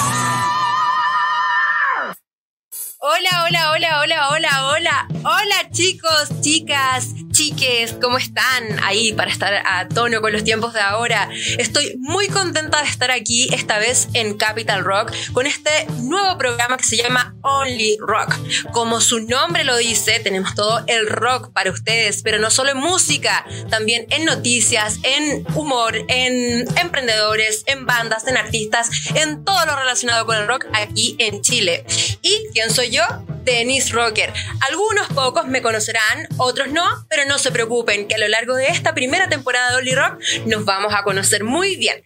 [0.00, 0.39] Peace.
[3.02, 5.08] Hola, hola, hola, hola, hola, hola.
[5.22, 10.80] Hola chicos, chicas, chiques, ¿cómo están ahí para estar a tono con los tiempos de
[10.80, 11.30] ahora?
[11.58, 15.70] Estoy muy contenta de estar aquí, esta vez en Capital Rock, con este
[16.02, 18.34] nuevo programa que se llama Only Rock.
[18.72, 22.78] Como su nombre lo dice, tenemos todo el rock para ustedes, pero no solo en
[22.78, 29.76] música, también en noticias, en humor, en emprendedores, en bandas, en artistas, en todo lo
[29.76, 31.84] relacionado con el rock aquí en Chile.
[32.22, 33.02] ¿Y quién soy yo?
[33.44, 34.32] Denise Rocker.
[34.60, 38.66] Algunos pocos me conocerán, otros no, pero no se preocupen, que a lo largo de
[38.68, 42.02] esta primera temporada de Only Rock nos vamos a conocer muy bien.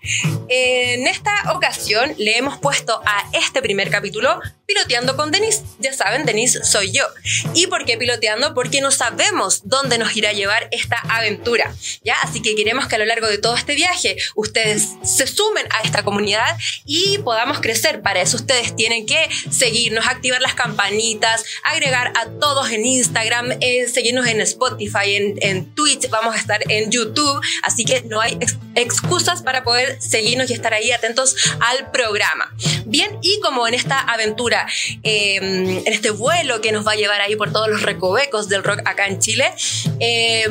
[0.49, 5.63] En esta ocasión le hemos puesto a este primer capítulo Piloteando con Denise.
[5.79, 7.05] Ya saben, Denise soy yo.
[7.53, 8.55] ¿Y por qué piloteando?
[8.55, 11.75] Porque no sabemos dónde nos irá a llevar esta aventura.
[12.03, 12.17] ¿ya?
[12.23, 15.83] Así que queremos que a lo largo de todo este viaje ustedes se sumen a
[15.83, 18.01] esta comunidad y podamos crecer.
[18.01, 23.87] Para eso ustedes tienen que seguirnos, activar las campanitas, agregar a todos en Instagram, eh,
[23.89, 27.41] seguirnos en Spotify, en, en, Twitch, vamos a estar en YouTube.
[27.63, 32.53] Así que no hay ex excusas para poder seguirnos y estar ahí atentos al programa.
[32.87, 34.67] Bien, y como en esta aventura
[35.03, 38.65] eh, en este vuelo que nos va a llevar ahí por todos los recovecos del
[38.65, 39.53] rock acá en Chile,
[40.01, 40.47] eh,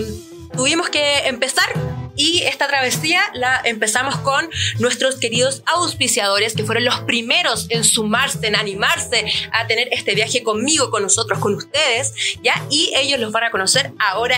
[0.56, 1.68] tuvimos que empezar
[2.16, 8.48] y esta travesía la empezamos con nuestros queridos auspiciadores que fueron los primeros en sumarse,
[8.48, 12.54] en animarse a tener este viaje conmigo, con nosotros, con ustedes, ¿ya?
[12.70, 14.38] Y ellos los van a conocer ahora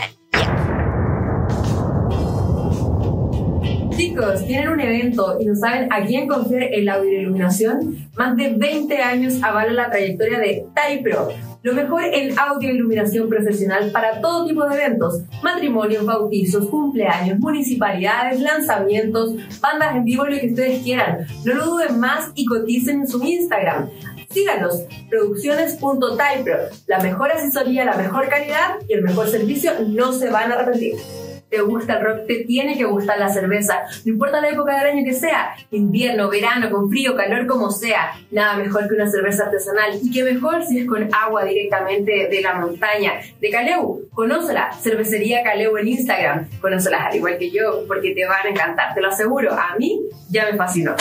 [3.96, 8.10] Chicos, tienen un evento y no saben a quién confiar en la iluminación.
[8.18, 11.30] Más de 20 años avalan la trayectoria de Taipro,
[11.66, 18.40] lo mejor en audio iluminación profesional para todo tipo de eventos, matrimonios, bautizos, cumpleaños, municipalidades,
[18.40, 21.26] lanzamientos, bandas en vivo, lo que ustedes quieran.
[21.44, 23.90] No lo duden más y coticen en su Instagram.
[24.30, 26.56] Síganos, producciones.typro.
[26.86, 30.94] La mejor asesoría, la mejor calidad y el mejor servicio no se van a arrepentir
[31.56, 33.84] te gusta el rock, te tiene que gustar la cerveza.
[34.04, 38.12] No importa la época del año que sea, invierno, verano, con frío, calor, como sea,
[38.32, 39.98] nada mejor que una cerveza artesanal.
[40.02, 43.14] Y qué mejor si es con agua directamente de la montaña.
[43.40, 46.48] De Caleu, conócela, cervecería Caleu en Instagram.
[46.60, 49.54] Conócelas al igual que yo, porque te van a encantar, te lo aseguro.
[49.54, 50.96] A mí ya me fascinó.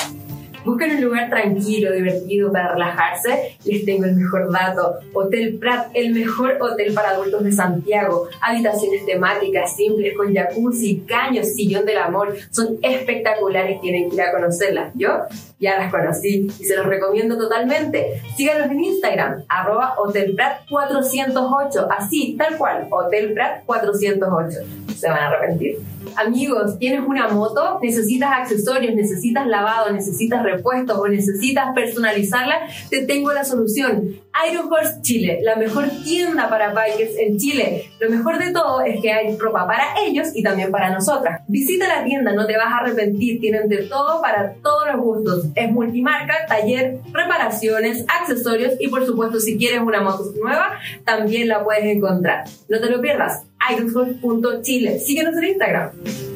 [0.65, 3.57] Busquen un lugar tranquilo, divertido para relajarse.
[3.65, 4.99] Les tengo el mejor dato.
[5.13, 8.29] Hotel Prat, el mejor hotel para adultos de Santiago.
[8.41, 12.35] Habitaciones temáticas simples con jacuzzi, caños, sillón del amor.
[12.51, 14.93] Son espectaculares, tienen que ir a conocerlas.
[14.95, 15.11] Yo
[15.59, 18.23] ya las conocí y se los recomiendo totalmente.
[18.37, 21.89] Síganos en Instagram, arroba hotelprat408.
[21.99, 24.95] Así, tal cual, hotelprat408.
[24.95, 25.79] Se van a arrepentir.
[26.17, 33.33] Amigos, tienes una moto, necesitas accesorios, necesitas lavado, necesitas repuestos o necesitas personalizarla, te tengo
[33.33, 34.17] la solución.
[34.51, 37.85] Iron Horse Chile, la mejor tienda para bikers en Chile.
[38.01, 41.43] Lo mejor de todo es que hay ropa para ellos y también para nosotras.
[41.47, 45.47] Visita la tienda, no te vas a arrepentir, tienen de todo para todos los gustos.
[45.55, 51.63] Es multimarca, taller, reparaciones, accesorios y por supuesto si quieres una moto nueva, también la
[51.63, 52.45] puedes encontrar.
[52.69, 55.01] No te lo pierdas ironforce.chile.
[55.01, 55.93] Síguenos en Instagram.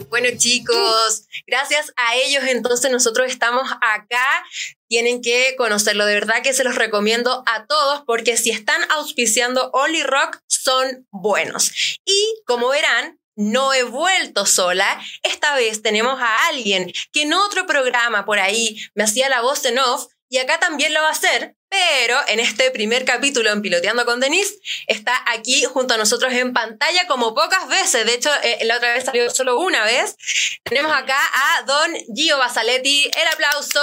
[0.08, 4.44] Bueno chicos, gracias a ellos entonces nosotros estamos acá.
[4.88, 9.70] Tienen que conocerlo, de verdad que se los recomiendo a todos porque si están auspiciando
[9.72, 11.98] Only Rock son buenos.
[12.06, 15.00] Y como verán, no he vuelto sola.
[15.22, 19.64] Esta vez tenemos a alguien que en otro programa por ahí me hacía la voz
[19.66, 23.62] en off y acá también lo va a hacer, pero en este primer capítulo en
[23.62, 24.54] Piloteando con Denise
[24.86, 28.06] está aquí junto a nosotros en pantalla como pocas veces.
[28.06, 30.16] De hecho, eh, la otra vez salió solo una vez.
[30.64, 33.04] Tenemos acá a don Gio Basaletti.
[33.04, 33.80] El aplauso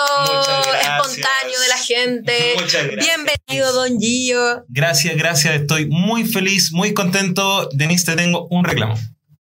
[0.82, 2.54] espontáneo de la gente.
[2.60, 3.06] Muchas gracias.
[3.06, 4.66] Bienvenido, don Gio.
[4.70, 5.56] Gracias, gracias.
[5.56, 7.70] Estoy muy feliz, muy contento.
[7.74, 8.96] Denise, te tengo un reclamo.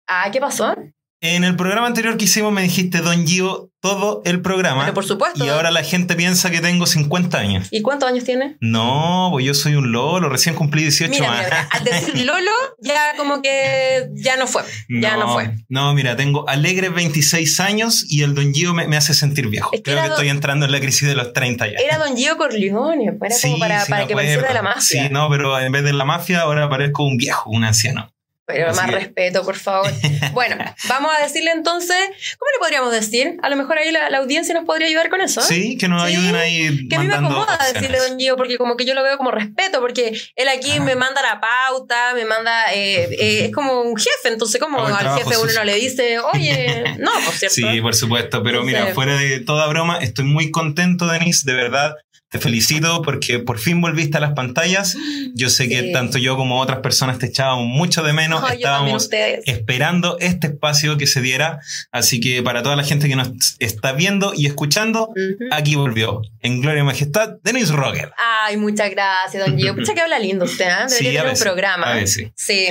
[0.08, 0.76] Ah, ¿qué pasó?
[1.26, 4.82] En el programa anterior que hicimos me dijiste Don Gio todo el programa.
[4.82, 5.46] Pero por supuesto.
[5.46, 7.70] Y ahora la gente piensa que tengo 50 años.
[7.72, 8.58] ¿Y cuántos años tiene?
[8.60, 11.44] No, pues yo soy un Lolo, recién cumplí 18 Mira, más.
[11.46, 14.64] mira, al decir Lolo, ya como que ya no fue.
[14.90, 15.56] Ya no, fue.
[15.70, 19.70] No, mira, tengo alegres 26 años y el Don Gio me, me hace sentir viejo.
[19.72, 21.78] Es que Creo que don- estoy entrando en la crisis de los 30 ya.
[21.78, 24.82] Era Don Gio Corleone, pues, era como para, sí para que pareciera de la mafia.
[25.04, 28.13] Sí, no, pero en vez de la mafia ahora parezco un viejo, un anciano.
[28.46, 29.90] Pero Así más que- respeto, por favor.
[30.34, 30.58] Bueno,
[30.90, 31.96] vamos a decirle entonces,
[32.40, 33.38] ¿cómo le podríamos decir?
[33.44, 35.42] A lo mejor ahí la, la audiencia nos podría ayudar con eso.
[35.42, 35.44] ¿eh?
[35.48, 37.74] Sí, que nos Sí, ayuden ahí Que a mí me acomoda opciones.
[37.74, 40.82] decirle Don Gio, porque como que yo lo veo como respeto, porque él aquí Ah.
[40.82, 44.98] me manda la pauta, me manda, eh, eh, es como un jefe, entonces como al
[44.98, 47.56] trabajo jefe uno no le dice, oye, no, por cierto.
[47.56, 51.94] Sí, por supuesto, pero mira, fuera de toda broma, estoy muy contento, Denise, de verdad.
[52.34, 54.98] Te felicito porque por fin volviste a las pantallas.
[55.36, 55.92] Yo sé que Sí.
[55.94, 58.44] tanto yo como otras personas te echábamos mucho de menos.
[58.52, 59.08] Estábamos
[59.46, 61.60] esperando este espacio que se diera.
[61.92, 65.10] Así que para toda la gente que nos está viendo y escuchando,
[65.52, 66.22] aquí volvió.
[66.42, 68.12] En Gloria y Majestad, Denise Roger.
[68.18, 69.76] Ay, muchas gracias, don Gio.
[69.76, 70.86] Pucha que habla lindo usted, ¿eh?
[70.90, 71.92] Debería Sí, tener un programa.
[71.92, 72.32] a veces.
[72.36, 72.66] Sí.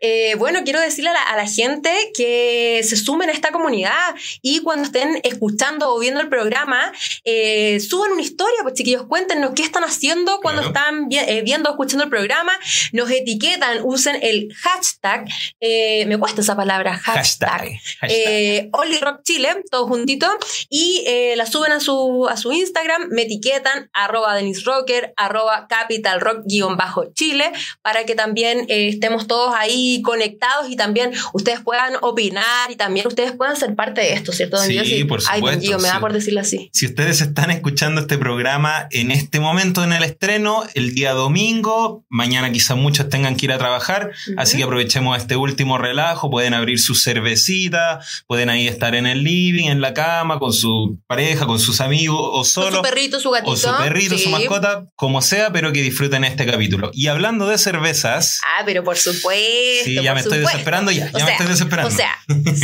[0.00, 4.14] Eh, bueno, quiero decirle a la, a la gente que se sumen a esta comunidad
[4.42, 6.92] y cuando estén escuchando o viendo el programa,
[7.24, 10.76] eh, suban una historia, pues chiquillos, cuéntenos qué están haciendo cuando Claro.
[10.76, 12.52] están vi- eh, viendo o escuchando el programa,
[12.92, 15.26] nos etiquetan, usen el hashtag,
[15.60, 17.50] eh, me cuesta esa palabra, hashtag.
[17.50, 17.80] Hashtag.
[18.00, 18.10] hashtag.
[18.10, 20.26] Eh, Only Rock Chile, todo juntito,
[20.68, 21.04] y
[21.36, 26.42] la suben a su, a su Instagram, me etiquetan, arroba Denis Rocker, arroba Capital Rock
[26.46, 27.52] guion bajo Chile,
[27.82, 33.32] para que también estemos todos ahí conectados y también ustedes puedan opinar y también ustedes
[33.32, 36.00] puedan ser parte de esto, ¿cierto, don Sí, por Ay, supuesto, Gio, me da sí.
[36.00, 36.70] por decirlo así.
[36.72, 42.04] Si ustedes están escuchando este programa en este momento en el estreno, el día domingo,
[42.08, 46.54] mañana quizá muchos tengan que ir a trabajar, así que aprovechemos este último relajo, pueden
[46.54, 51.46] abrir su cervecita, pueden ahí estar en el living, en la cama, con su pareja,
[51.46, 52.76] con sus amigos o Con solo.
[52.78, 53.50] su perrito, su gatito.
[53.52, 56.90] O su perrito, su mascota, como sea, pero que disfruten este capítulo.
[56.92, 59.84] Y hablando de cervezas, Ah, pero por supuesto.
[59.84, 61.92] Sí, ya me estoy desesperando ya, ya O me estoy desesperando.
[61.92, 62.16] O sea,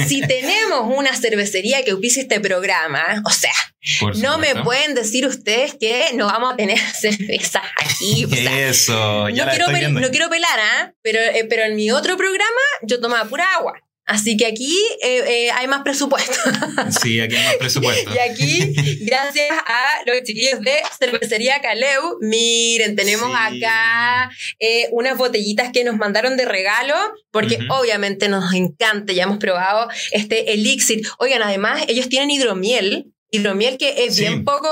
[0.06, 3.52] si tenemos una cervecería que auspicia este programa, o sea,
[4.16, 8.24] no me pueden decir ustedes que no vamos a tener cervezas aquí.
[8.24, 10.00] O sea, Eso, ya no, la quiero estoy pel- viendo.
[10.00, 10.92] no quiero pelar, ¿ah?
[11.02, 13.74] Pero, eh, pero en mi otro programa yo tomaba pura agua.
[14.04, 16.32] Así que aquí eh, eh, hay más presupuesto.
[17.00, 18.10] Sí, aquí hay más presupuesto.
[18.12, 18.74] y aquí,
[19.06, 23.62] gracias a los chiquillos de Cervecería Caleu, miren, tenemos Sí.
[23.64, 26.96] acá eh, unas botellitas que nos mandaron de regalo,
[27.30, 27.66] porque Ujú.
[27.74, 31.02] obviamente nos encanta, ya hemos probado este elixir.
[31.18, 33.11] Oigan, además, ellos tienen hidromiel.
[33.34, 34.20] Hidromiel que es Sí.
[34.22, 34.68] bien poco,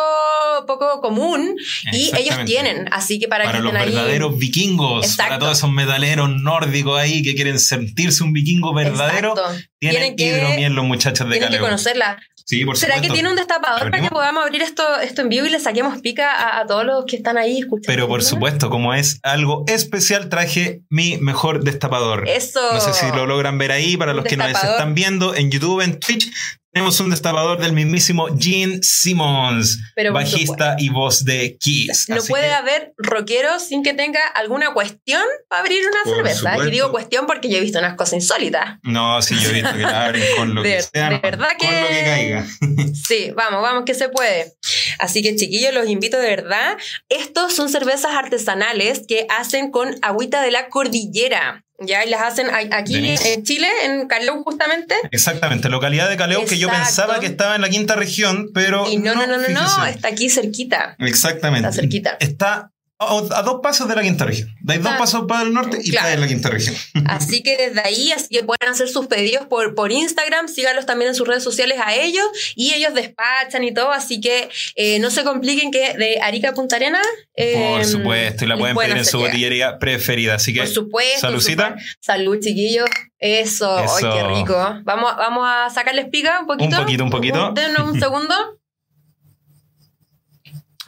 [0.67, 1.57] poco común
[1.93, 3.95] y ellos tienen, así que para, para que los estén ahí.
[3.95, 5.23] verdaderos vikingos, Exacto.
[5.31, 9.65] para todos esos metaleros nórdicos ahí que quieren sentirse un vikingo verdadero, Exacto.
[9.79, 11.67] tienen Tienen que- hidromiel los muchachos de Tienen que Caleo.
[11.67, 12.19] conocerla.
[12.45, 13.13] Sí, por ¿Será supuesto.
[13.13, 16.01] que tiene un destapador para que podamos abrir esto, esto en vivo y le saquemos
[16.01, 17.87] pica a, a todos los que están ahí escuchando?
[17.87, 22.29] Pero por supuesto, como es algo especial, traje mi mejor destapador.
[22.29, 22.61] Eso.
[22.73, 25.81] No sé si lo logran ver ahí, para los que nos están viendo en YouTube,
[25.81, 26.29] en Twitch.
[26.73, 32.07] Tenemos un destapador del mismísimo Gene Simmons, Pero bajista y voz de Kiss.
[32.09, 36.37] No puede que- haber rockero sin que tenga alguna cuestión para abrir una Por cerveza.
[36.39, 36.69] supuesto.
[36.69, 38.79] Y digo cuestión porque yo he visto unas cosas insólitas.
[38.85, 41.09] No, sí, yo he visto que la abren con lo De- que sea.
[41.09, 41.21] de ¿no?
[41.23, 42.47] verdad Con que- lo que caiga.
[43.09, 44.53] Sí, vamos, vamos, que se puede.
[45.01, 46.77] Así que chiquillos, los invito de verdad.
[47.09, 51.65] Estos son cervezas artesanales que hacen con agüita de la cordillera.
[51.81, 53.33] Ya, y las hacen aquí Denise.
[53.33, 54.95] en Chile, en Caleu justamente.
[55.11, 58.89] Exactamente, localidad de Caleo que yo pensaba que estaba en la quinta región, pero.
[58.89, 60.97] Y no, no, no, no, no, está aquí cerquita.
[60.99, 61.69] Exactamente.
[61.69, 62.17] Está cerquita.
[62.21, 64.55] Está a, dos pasos de la quinta región.
[64.61, 66.09] Dais dos Ah, pasos para el norte y claro.
[66.11, 66.77] en la quinta región.
[67.07, 71.09] Así que desde ahí, así que pueden hacer sus pedidos por, por Instagram, síganlos también
[71.09, 75.11] en sus redes sociales a ellos y ellos despachan y todo, así que eh, no
[75.11, 77.01] se compliquen que de Arica a Punta Arena.
[77.35, 80.35] eh, Por supuesto, y la pueden pedir en su botillería preferida.
[80.35, 81.21] Así que, Por supuesto.
[81.21, 81.77] saludcita.
[82.01, 82.89] Salud, chiquillos.
[83.19, 84.55] Eso, ¡ay, qué rico!
[84.85, 86.77] Vamos, vamos a sacarles pica un poquito.
[86.77, 87.53] Un poquito, un poquito.
[87.55, 88.35] Denos un segundo.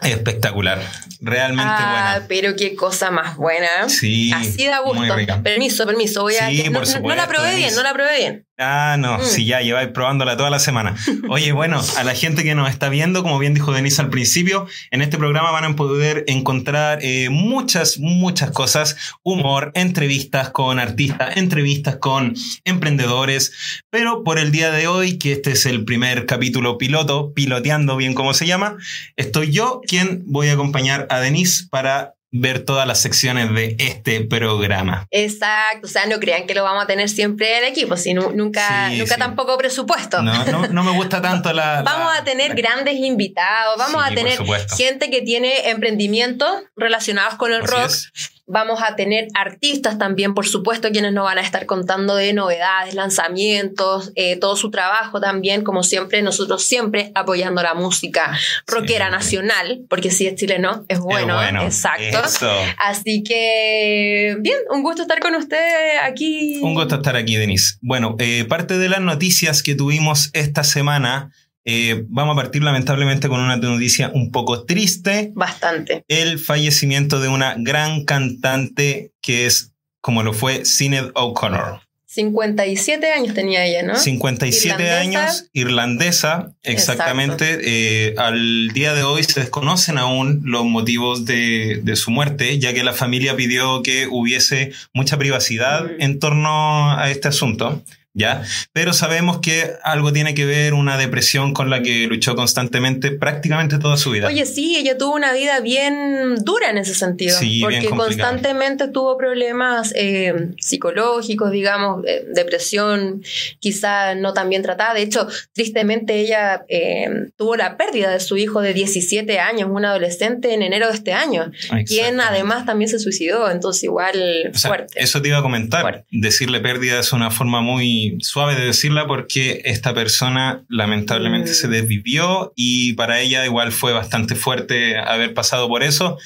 [0.04, 0.80] Espectacular.
[1.21, 2.26] Realmente ah, buena.
[2.28, 3.88] pero qué cosa más buena.
[3.88, 4.32] Sí.
[4.32, 5.02] Así da gusto.
[5.42, 6.23] Permiso, permiso.
[6.23, 6.50] Voy a.
[6.50, 8.47] No, por no- no la probé bien, no la probé bien.
[8.59, 9.25] Ah, no, Mm.
[9.25, 10.94] si ya lleváis probándola toda la semana.
[11.30, 14.66] Oye, bueno, a la gente que nos está viendo, como bien dijo Denise al principio,
[14.90, 21.37] en este programa van a poder encontrar eh, muchas, muchas cosas, humor, entrevistas con artistas,
[21.37, 23.52] entrevistas con emprendedores,
[23.90, 28.14] pero por el día de hoy, que este es el primer capítulo piloto, piloteando bien
[28.14, 28.76] como se llama,
[29.16, 34.23] estoy yo quien voy a acompañar a Denise para ver todas las secciones de este
[34.25, 35.07] programa.
[35.11, 38.89] Exacto, o sea, no crean que lo vamos a tener siempre el equipo, sino nunca,
[38.91, 39.21] Sí, nunca sí.
[39.21, 40.23] tampoco presupuesto.
[40.23, 41.83] No, no, no me gusta tanto la...
[41.83, 44.39] Vamos la- a tener grandes invitados, vamos Sí, a tener
[44.77, 48.12] gente que tiene emprendimientos relacionados con el Así rock, es.
[48.46, 52.92] Vamos a tener artistas también, por supuesto, quienes nos van a estar contando de novedades,
[52.94, 59.12] lanzamientos, eh, todo su trabajo también, como siempre, nosotros siempre apoyando la música rockera Sí.
[59.12, 61.62] nacional, porque si es chileno, es bueno, Es bueno.
[61.62, 62.18] exacto.
[62.25, 62.50] Eso.
[62.78, 66.58] Así que, bien, un gusto estar con usted aquí.
[66.62, 67.76] Un gusto estar aquí, Denise.
[67.80, 71.30] Bueno, eh, parte de las noticias que tuvimos esta semana,
[71.64, 75.31] eh, vamos a partir lamentablemente con una noticia un poco triste.
[75.35, 76.04] Bastante.
[76.09, 81.81] El fallecimiento de una gran cantante que es, como lo fue, Sinead O'Connor.
[82.07, 83.97] 57 años tenía ella, ¿no?
[83.97, 85.00] 57 Irlandesa.
[85.00, 87.59] años, irlandesa, exactamente.
[87.62, 92.75] Eh, al día de hoy se desconocen aún los motivos de, de su muerte, ya
[92.75, 96.02] que la familia pidió que hubiese mucha privacidad Mm.
[96.02, 97.83] en torno a este asunto.
[98.14, 98.42] ¿Ya?
[98.73, 103.78] Pero sabemos que algo tiene que ver una depresión con la que luchó constantemente prácticamente
[103.78, 104.26] toda su vida.
[104.26, 109.16] Oye, sí, ella tuvo una vida bien dura en ese sentido, Sí, porque constantemente tuvo
[109.16, 113.23] problemas eh, psicológicos, digamos, eh, depresión,
[113.61, 114.92] quizá no tan bien tratada.
[114.92, 119.87] De hecho, tristemente ella eh, tuvo la pérdida de su hijo de 17 años, un
[119.87, 121.50] adolescente, en enero de este año,
[121.87, 125.02] quien además también se suicidó, entonces igual O sea, fuerte.
[125.02, 125.81] Eso te iba a comentar.
[125.81, 126.04] Fuerte.
[126.11, 131.54] Decirle pérdida es una forma muy suave de decirla porque esta persona lamentablemente Mm.
[131.54, 136.18] se desvivió y para ella igual fue bastante fuerte haber pasado por eso.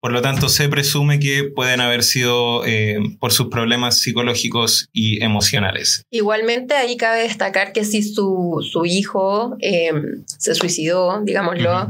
[0.00, 5.22] Por lo tanto, se presume que pueden haber sido eh, por sus problemas psicológicos y
[5.22, 6.04] emocionales.
[6.10, 9.92] Igualmente ahí cabe destacar que si su, su hijo eh,
[10.26, 11.86] se suicidó, digámoslo.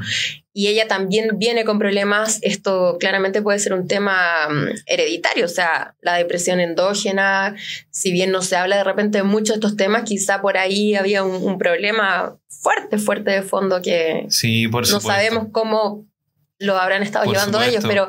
[0.55, 5.49] Y ella también viene con problemas, esto claramente puede ser un tema mm, hereditario, o
[5.49, 7.57] sea, la depresión endógena,
[7.91, 10.95] si bien no se habla de repente de muchos de estos temas, quizá por ahí
[10.95, 16.07] había un, un problema fuerte, fuerte de fondo que Sí, por no sabemos cómo
[16.59, 17.89] lo habrán estado Por llevando supuesto.
[17.89, 18.09] ellos, pero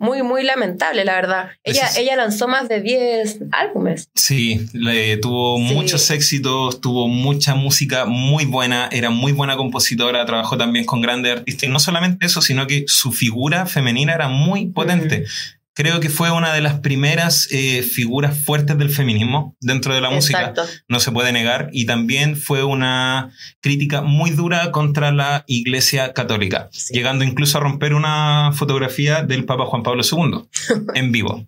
[0.00, 1.50] muy, muy lamentable, la verdad.
[1.62, 4.08] Ella, es- ella lanzó más de 10 álbumes.
[4.14, 5.74] Sí, le- tuvo Sí.
[5.74, 11.36] muchos éxitos, tuvo mucha música muy buena, era muy buena compositora, trabajó también con grandes
[11.36, 11.64] artistas.
[11.68, 15.26] Y no solamente eso, sino que su figura femenina era muy potente.
[15.74, 20.10] Creo que fue una de las primeras eh, figuras fuertes del feminismo dentro de la
[20.10, 20.64] música, Exacto.
[20.88, 21.70] no se puede negar.
[21.72, 26.92] Y también fue una crítica muy dura contra la Iglesia Católica, Sí.
[26.94, 30.48] llegando incluso a romper una fotografía del Papa Juan Pablo II
[30.94, 31.46] en vivo.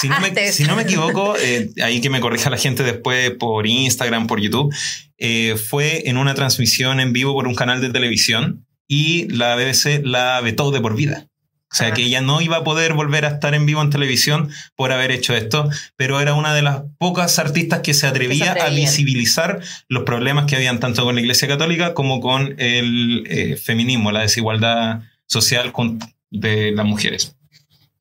[0.00, 3.30] Si no, me, si no me equivoco, eh, ahí que me corrija la gente después
[3.32, 4.74] por Instagram, por YouTube,
[5.18, 10.00] eh, fue en una transmisión en vivo por un canal de televisión y la BBC
[10.02, 11.28] la vetó de por vida.
[11.74, 14.48] O sea que ella no iba a poder volver a estar en vivo en televisión
[14.76, 18.68] por haber hecho esto, pero era una de las pocas artistas que se atrevía a
[18.82, 24.12] visibilizar los problemas que habían tanto con la Iglesia Católica como con el eh, feminismo,
[24.12, 25.98] la desigualdad social con-
[26.30, 27.34] de las mujeres.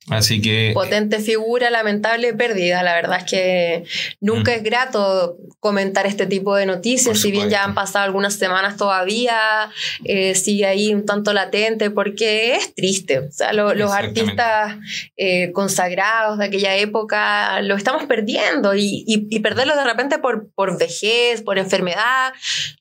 [0.10, 0.72] Así que...
[0.74, 2.83] Potente figura, lamentable pérdida.
[2.83, 3.83] La verdad es que
[4.19, 4.55] nunca Mm.
[4.55, 9.69] es grato comentar este tipo de noticias, si bien ya han pasado algunas semanas todavía,
[10.03, 13.19] eh, sigue ahí un tanto latente porque es triste.
[13.19, 14.75] O sea, lo- los artistas
[15.15, 20.51] eh, consagrados de aquella época lo estamos perdiendo y, y- y perderlo de repente por,
[20.53, 22.33] por vejez, por enfermedad.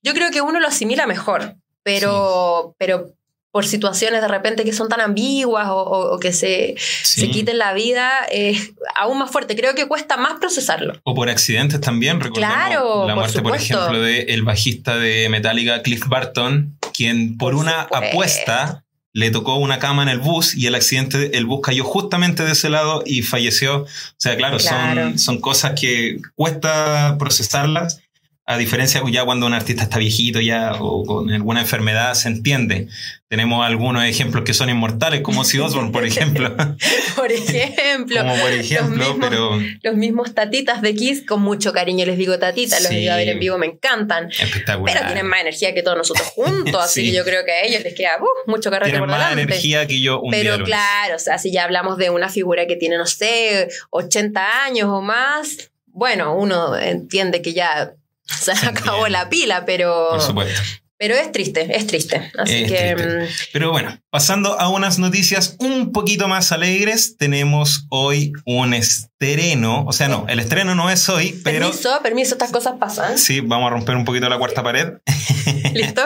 [0.02, 3.12] Yo creo que uno lo asimila mejor, pero, pero
[3.52, 7.20] por situaciones de repente que son tan ambiguas o, o- o que se, sí.
[7.20, 9.54] se quiten la vida es aún más fuerte.
[9.54, 10.98] Creo que cuesta más procesarlo.
[11.04, 16.06] O por accidentes también, recordemos Claro, la muerte, por, ejemplo, del bajista de Metallica, Cliff
[16.08, 18.06] Barton, quien por, Por una supuesto.
[18.08, 22.44] apuesta le tocó una cama en el bus y el accidente, el bus cayó justamente
[22.46, 23.82] de ese lado y falleció.
[23.82, 25.02] O sea, claro, Claro.
[25.10, 28.00] Son, son cosas que cuesta procesarlas.
[28.44, 32.88] A diferencia ya cuando un artista está viejito ya o con alguna enfermedad se entiende.
[33.32, 36.54] Tenemos algunos ejemplos que son inmortales, como Ozzy Osbourne, por ejemplo.
[37.16, 42.04] Por ejemplo, como por ejemplo, mismos- pero los mismos tatitas de Kiss, con mucho cariño
[42.04, 42.96] les digo tatita, los Sí.
[42.96, 44.28] he ido a ver en vivo, me encantan.
[44.30, 44.94] espectacular.
[44.94, 47.10] Pero tienen más energía que todos nosotros juntos, así Sí.
[47.10, 49.42] que yo creo que a ellos les queda uh, mucho carrete Tienen por más delante.
[49.44, 50.66] energía que yo un día Pero lunes.
[50.66, 54.88] claro, o sea, si ya hablamos de una figura que tiene, no sé, 80 años
[54.90, 57.94] o más, bueno, uno entiende que ya
[58.26, 60.60] se Se acabó la pila, pero, Por supuesto.
[61.02, 62.30] Pero es triste, es triste.
[62.38, 63.18] Así Es que triste.
[63.24, 69.84] mm, Pero bueno, pasando a unas noticias un poquito más alegres, tenemos hoy un estreno.
[69.88, 73.18] O sea, no, el estreno no es hoy, pero permiso, permiso, estas cosas pasan.
[73.18, 74.92] sí, vamos a romper un poquito la cuarta pared.
[75.74, 76.02] ¿Listo?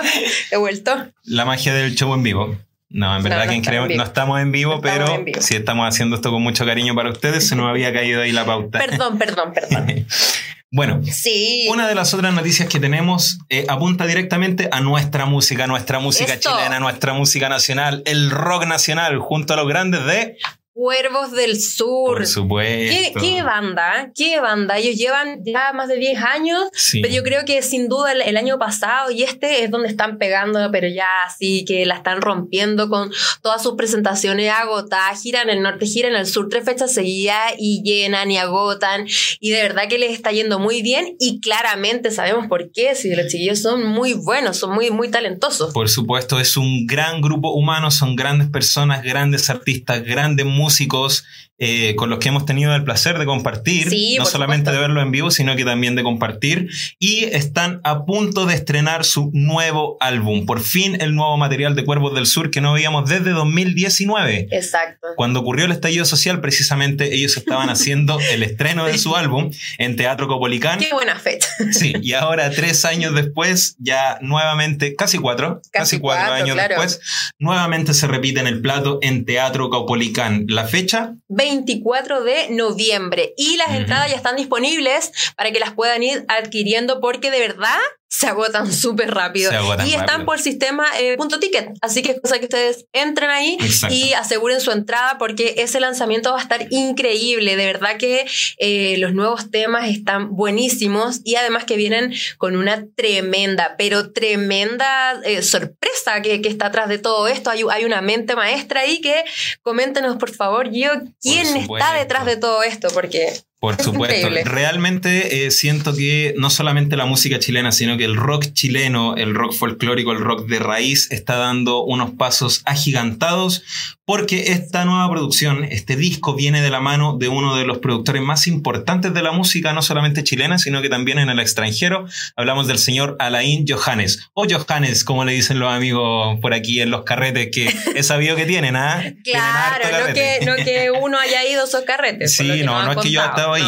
[0.50, 1.08] He vuelto.
[1.24, 2.56] La magia del show en vivo.
[2.88, 5.42] No, en verdad No, no que en no estamos en vivo, No pero en vivo.
[5.42, 7.46] sí estamos haciendo esto con mucho cariño para ustedes.
[7.46, 8.78] Se nos había caído ahí la pauta.
[8.78, 10.06] Perdón, perdón, perdón.
[10.76, 11.66] Bueno, Sí.
[11.70, 16.34] una de las otras noticias que tenemos eh, apunta directamente a nuestra música, nuestra música
[16.34, 16.50] Esto.
[16.50, 20.36] chilena, nuestra música nacional, el rock nacional, junto a los grandes de...
[20.76, 22.08] Cuervos del Sur.
[22.08, 23.18] Por ¿Qué, supuesto.
[23.18, 24.12] qué banda?
[24.14, 24.76] ¿Qué banda?
[24.76, 27.00] Ellos llevan ya más de 10 años, Sí.
[27.00, 30.18] pero yo creo que sin duda el, el año pasado y este es donde están
[30.18, 35.22] pegando, pero ya así que la están rompiendo con todas sus presentaciones agotadas.
[35.22, 39.06] Giran en el norte, giran en el sur, tres fechas seguidas y llenan y agotan.
[39.40, 42.94] Y de verdad que les está yendo muy bien y claramente sabemos por qué.
[42.94, 45.72] Si los chiquillos son muy buenos, son muy, muy talentosos.
[45.72, 51.24] Por supuesto, es un gran grupo humano, son grandes personas, grandes artistas, grandes músicos músicos
[51.58, 54.72] eh, con los que hemos tenido el placer de compartir, Sí, no solamente supuesto.
[54.72, 56.68] de verlo en vivo, sino que también de compartir.
[56.98, 61.84] Y están a punto de estrenar su nuevo álbum, por fin el nuevo material de
[61.84, 64.48] Cuervos del Sur que no veíamos desde 2019.
[64.50, 65.08] Exacto.
[65.16, 69.96] Cuando ocurrió el estallido social, precisamente ellos estaban haciendo el estreno de su álbum en
[69.96, 70.78] Teatro Copolicán.
[70.78, 71.48] Qué buena fecha.
[71.72, 76.54] Sí, y ahora tres años después, ya nuevamente, casi cuatro, casi, Casi cuatro, cuatro, años
[76.54, 76.68] claro.
[76.80, 77.00] después,
[77.38, 80.46] nuevamente se repite en el plato en Teatro Caupolicán.
[80.48, 81.14] La fecha,
[81.46, 83.34] 24 de noviembre.
[83.36, 87.78] Y las entradas ya están disponibles para que las puedan ir adquiriendo porque de verdad
[88.08, 89.50] se agotan súper rápido.
[89.50, 90.26] Se agotan y están rápido.
[90.26, 91.70] por sistema eh, punto ticket.
[91.80, 93.94] Así que es cosa que ustedes entren ahí Exacto.
[93.94, 97.56] y aseguren su entrada porque ese lanzamiento va a estar increíble.
[97.56, 98.26] De verdad que
[98.58, 105.20] eh, los nuevos temas están buenísimos y además que vienen con una tremenda, pero tremenda
[105.24, 107.50] eh, sorpresa que, que está atrás de todo esto.
[107.50, 109.24] Hay, hay una mente maestra ahí que
[109.62, 114.44] coméntenos por favor, yo, quién está detrás de todo esto porque por Es supuesto, increíble.
[114.44, 119.34] realmente eh, siento que no solamente la música chilena, sino que el rock chileno, el
[119.34, 125.64] rock folclórico, el rock de raíz, está dando unos pasos agigantados porque esta nueva producción,
[125.64, 129.32] este disco, viene de la mano de uno de los productores más importantes de la
[129.32, 132.06] música, no solamente chilena, sino que también en el extranjero.
[132.36, 136.90] Hablamos del señor Alain Johannes, o Johannes, como le dicen los amigos por aquí en
[136.90, 139.02] los carretes, que he sabido que tienen, ¿ah?
[139.24, 142.36] Claro, no que, no que uno haya ido a esos carretes.
[142.36, 143.62] Sí, no, no es que yo he estado ahí.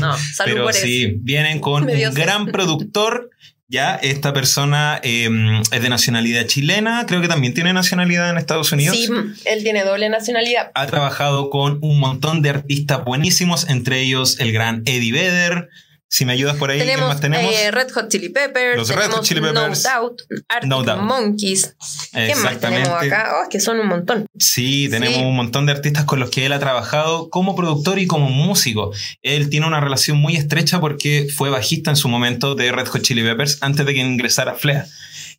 [0.00, 1.14] No, no, salud Pero por sí, eso.
[1.20, 3.30] vienen con un gran productor.
[3.68, 5.28] Ya, esta persona eh,
[5.72, 8.96] es de nacionalidad chilena, creo que también tiene nacionalidad en Estados Unidos.
[8.96, 9.08] Sí,
[9.44, 10.70] él tiene doble nacionalidad.
[10.74, 15.68] Ha trabajado con un montón de artistas buenísimos, entre ellos el gran Eddie Vedder.
[16.16, 17.54] Si me ayudas por ahí, ¿qué Tenemos, más tenemos?
[17.54, 19.84] eh, Red Hot Chili Peppers, Los Red Hot Chili Peppers.
[19.84, 21.02] No Doubt, Arctic No Doubt.
[21.02, 21.76] Monkeys.
[22.12, 23.34] ¿Qué más tenemos acá?
[23.38, 24.26] Oh, es que son un montón.
[24.38, 25.22] Sí, tenemos Sí.
[25.24, 28.92] un montón de artistas con los que él ha trabajado como productor y como músico.
[29.20, 33.02] Él tiene una relación muy estrecha porque fue bajista en su momento de Red Hot
[33.02, 34.86] Chili Peppers antes de que ingresara Flea.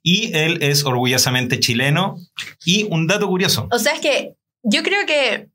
[0.04, 2.20] Y él es orgullosamente chileno.
[2.66, 3.68] Y un dato curioso.
[3.72, 5.48] O sea, es que yo creo que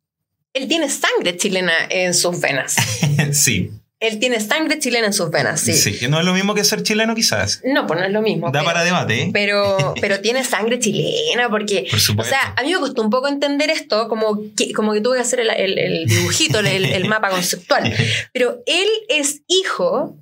[0.55, 2.75] él tiene sangre chilena en sus venas.
[3.33, 3.71] sí,
[4.03, 5.73] él tiene sangre chilena en sus venas, sí.
[5.75, 7.61] sí, que no es lo mismo que ser chileno quizás.
[7.65, 8.49] No, pues no es lo mismo.
[8.49, 9.31] Da pero- para debate, ¿eh?
[9.33, 12.35] pero, pero tiene sangre chilena, porque, Por o supuesto.
[12.35, 15.23] sea, a mí me costó un poco entender esto, como que, como que tuve que
[15.23, 17.93] hacer el, el- el dibujito, el, el mapa conceptual.
[18.33, 20.17] Pero él es hijo,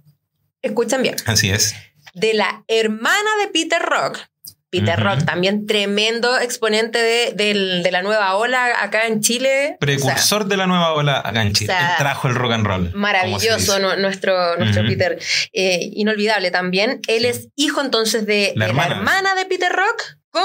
[0.63, 1.75] escuchen bien, Así es.
[2.15, 4.19] de la hermana de Peter Rock.
[4.71, 5.01] Peter.
[5.01, 9.65] Rock, también tremendo exponente de, del- de la nueva ola acá en Chile.
[9.65, 11.73] O sea, Precursor de la nueva ola acá en Chile.
[11.73, 12.93] o sea, trajo el rock and roll.
[12.95, 14.83] Maravilloso nuestro, nuestro.
[14.87, 15.19] Peter.
[15.53, 17.01] Eh, inolvidable también.
[17.09, 18.89] Él es hijo entonces de, La de hermana.
[18.91, 20.43] la hermana de Peter Rock con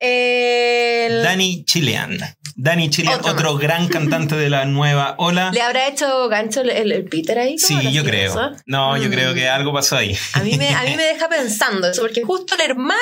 [0.00, 1.22] el...
[1.22, 2.18] Danny Chilean.
[2.60, 5.52] Danny Chilean, Otro gran cantante de la nueva ola.
[5.52, 7.56] ¿Le habrá hecho gancho el, el- el Peter ahí?
[7.56, 8.30] ¿Cómo Sí, yo creo.
[8.32, 8.50] eso?
[8.66, 9.12] No, yo Mm.
[9.12, 10.16] creo que algo pasó ahí.
[10.32, 12.98] A mí, me, a mí me deja pensando eso, porque justo la hermana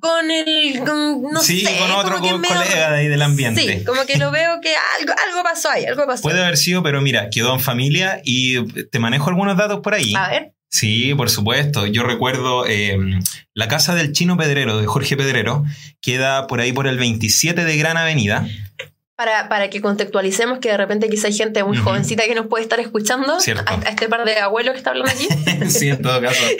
[0.00, 0.78] con el...
[0.84, 3.60] con- no sí, sé, con otro como que co- medio- colega de ahí del ambiente.
[3.80, 6.22] Sí, como que lo veo que algo, algo pasó ahí, algo pasó.
[6.22, 10.14] Puede haber sido, pero mira, quedó en familia y te manejo algunos datos por ahí.
[10.16, 10.52] A ver.
[10.70, 11.86] Sí, por supuesto.
[11.86, 12.96] Yo recuerdo eh,
[13.54, 15.64] la casa del chino Pedrero, de Jorge Pedrero,
[16.00, 18.46] queda por ahí por el 27 de Gran Avenida.
[19.16, 22.62] Para, para que contextualicemos que de repente quizá hay gente muy jovencita que nos puede
[22.62, 23.34] estar escuchando.
[23.34, 25.28] A, a este par de abuelos que está hablando aquí.
[25.68, 26.40] sí, en todo caso.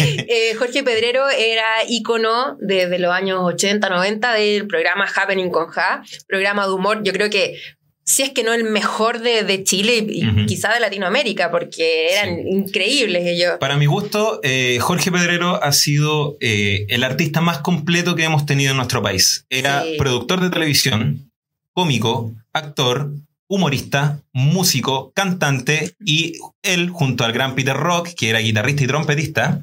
[0.00, 6.02] Eh, Jorge Pedrero era ícono desde los años 80, 90 del programa Happening con Ja,
[6.26, 7.58] programa de humor, yo creo que
[8.10, 12.36] si es que no el mejor de, de Chile y, quizá de Latinoamérica, porque eran
[12.36, 12.42] Sí.
[12.48, 13.58] increíbles ellos.
[13.60, 18.46] Para mi gusto, eh, Jorge Pedrero ha sido eh, el artista más completo que hemos
[18.46, 19.44] tenido en nuestro país.
[19.50, 19.96] Era Sí.
[19.98, 21.30] productor de televisión,
[21.74, 23.10] cómico, actor,
[23.48, 29.62] humorista, músico, cantante y él junto al gran Peter Rock, que era guitarrista y trompetista,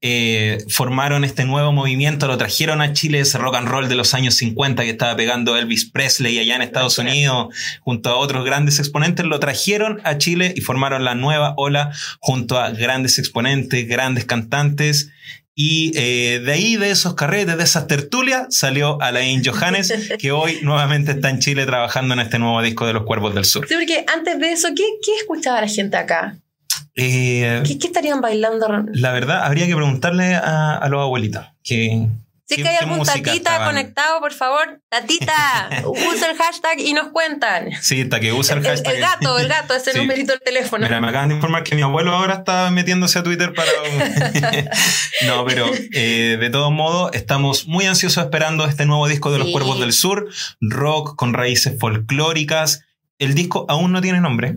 [0.00, 4.14] eh, formaron este nuevo movimiento, lo trajeron a Chile, ese rock and roll de los
[4.14, 6.98] años 50 que estaba pegando Elvis Presley allá en Estados.
[6.98, 11.90] Unidos, junto a otros grandes exponentes, lo trajeron a Chile y formaron la nueva ola
[12.20, 15.10] junto a grandes exponentes, grandes cantantes.
[15.54, 20.58] Y eh, de ahí, de esos carretes, de esas tertulias, salió Alain Johannes, que hoy
[20.62, 23.66] nuevamente está en Chile trabajando en este nuevo disco de Los Cuervos del Sur.
[23.68, 26.36] Sí, porque antes de eso, ¿qué, qué escuchaba la gente acá?
[26.94, 28.66] Eh, ¿Qué, qué estarían bailando?
[28.92, 31.44] la verdad, habría que preguntarle a, a los abuelitos.
[31.62, 32.06] Que,
[32.54, 33.68] Si es ¿Qué- que hay algún tatita estaban?
[33.68, 37.70] conectado, por favor, tatita, usa el hashtag y nos cuentan.
[37.80, 38.94] Sí, está que usa el El, hashtag.
[38.94, 39.98] el gato, el gato, ese Sí.
[39.98, 40.84] numerito del teléfono.
[40.86, 43.70] Mira, me acaban de informar que mi abuelo ahora está metiéndose a Twitter para...
[45.26, 49.46] no, pero eh, de todos modos, estamos muy ansiosos esperando este nuevo disco de Los
[49.48, 49.52] Sí.
[49.52, 50.28] Cuervos del Sur,
[50.60, 52.84] rock con raíces folclóricas.
[53.18, 54.56] El disco aún no tiene nombre.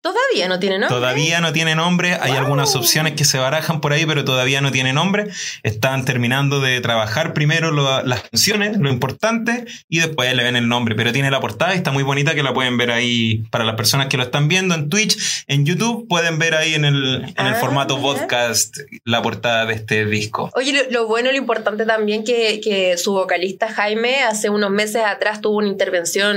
[0.00, 0.96] Todavía no tiene nombre.
[0.96, 2.14] Todavía no tiene nombre.
[2.20, 2.40] Hay Wow.
[2.40, 5.26] algunas opciones que se barajan por ahí, pero todavía no tiene nombre.
[5.64, 10.68] Están terminando de trabajar primero lo- las canciones, lo importante, y después le ven el
[10.68, 10.94] nombre.
[10.94, 13.74] Pero tiene la portada y está muy bonita que la pueden ver ahí para las
[13.74, 16.06] personas que lo están viendo en Twitch, en YouTube.
[16.08, 18.08] Pueden ver ahí en el, en el Ah, formato mira.
[18.08, 20.50] podcast la portada de este disco.
[20.54, 25.02] Oye, lo, lo bueno, lo importante también que, que su vocalista Jaime hace unos meses
[25.04, 26.36] atrás tuvo una intervención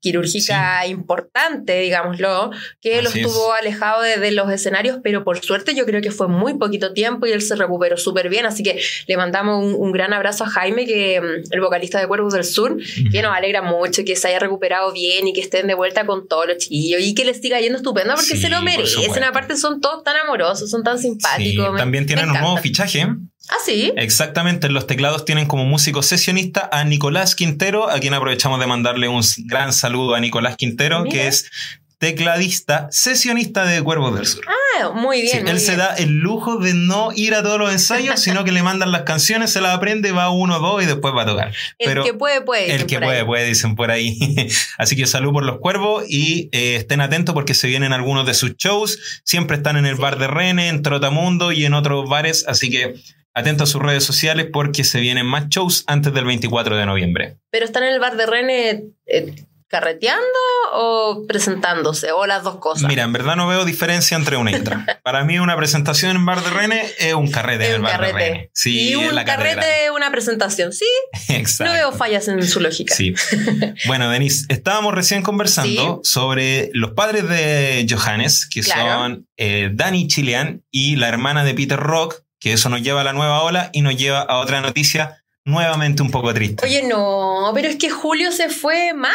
[0.00, 5.74] quirúrgica importante, digámoslo, que lo Así estuvo alejado de, de los escenarios, pero por suerte
[5.74, 8.80] yo creo que fue muy poquito tiempo y él se recuperó súper bien, así que
[9.06, 12.44] le mandamos un, un gran abrazo a Jaime, que mm, el vocalista de Cuervos del
[12.44, 12.76] Sur,
[13.10, 16.28] que nos alegra mucho que se haya recuperado bien y que estén de vuelta con
[16.28, 19.56] todos los chiquillos y que les siga yendo estupendo porque Sí, se lo merecen, aparte
[19.56, 21.72] son todos tan amorosos, son tan Sí, simpáticos.
[21.72, 23.06] me- también tienen un nuevo fichaje.
[23.50, 23.92] Ah, sí.
[23.96, 28.66] Exactamente, en los teclados tienen como músico sesionista a Nicolás Quintero, a quien aprovechamos de
[28.66, 31.12] mandarle un gran saludo a Nicolás Quintero, Mira.
[31.12, 31.50] que es
[31.98, 34.44] tecladista, sesionista de Cuervos del Sur.
[34.46, 35.38] Ah, muy bien.
[35.38, 38.44] Sí, muy él se da el lujo de no ir a todos los ensayos, sino
[38.44, 41.26] que le mandan las canciones, se las aprende, va uno, dos y después va a
[41.26, 41.48] tocar.
[41.78, 42.72] El Pero que puede, puede.
[42.72, 43.02] el que ahí.
[43.02, 44.16] puede, puede, dicen por ahí.
[44.78, 48.34] Así que salud por los cuervos y eh, estén atentos porque se vienen algunos de
[48.34, 49.20] sus shows.
[49.24, 50.02] Siempre están en el Sí.
[50.02, 52.44] bar de Rene, en Trotamundo y en otros bares.
[52.46, 52.94] Así que
[53.38, 57.36] atentos a sus redes sociales porque se vienen más shows antes del 24 de noviembre.
[57.50, 59.34] Pero están en el bar de René eh,
[59.68, 60.24] carreteando
[60.72, 62.88] o presentándose, o las dos cosas.
[62.88, 64.84] Mira, en verdad no veo diferencia entre una y otra.
[65.02, 67.92] Para mí una presentación en bar de Rene es un carrete Es en el bar
[67.92, 68.18] de carrete.
[68.30, 68.50] Rene.
[68.54, 69.92] Sí, y un la carrete, catedral.
[69.94, 70.72] una presentación.
[70.72, 70.86] Sí,
[71.28, 71.70] Exacto.
[71.70, 72.94] no veo fallas en su lógica.
[72.94, 73.14] Sí.
[73.86, 78.90] Bueno, Denise, estábamos recién conversando sobre los padres de Johannes, que Claro.
[79.02, 83.04] son eh, Danny Chilean y la hermana de Peter Rock, que eso nos lleva a
[83.04, 86.64] la nueva ola y nos lleva a otra noticia nuevamente un poco triste.
[86.64, 89.12] Oye, no, pero es que Julio se fue mal.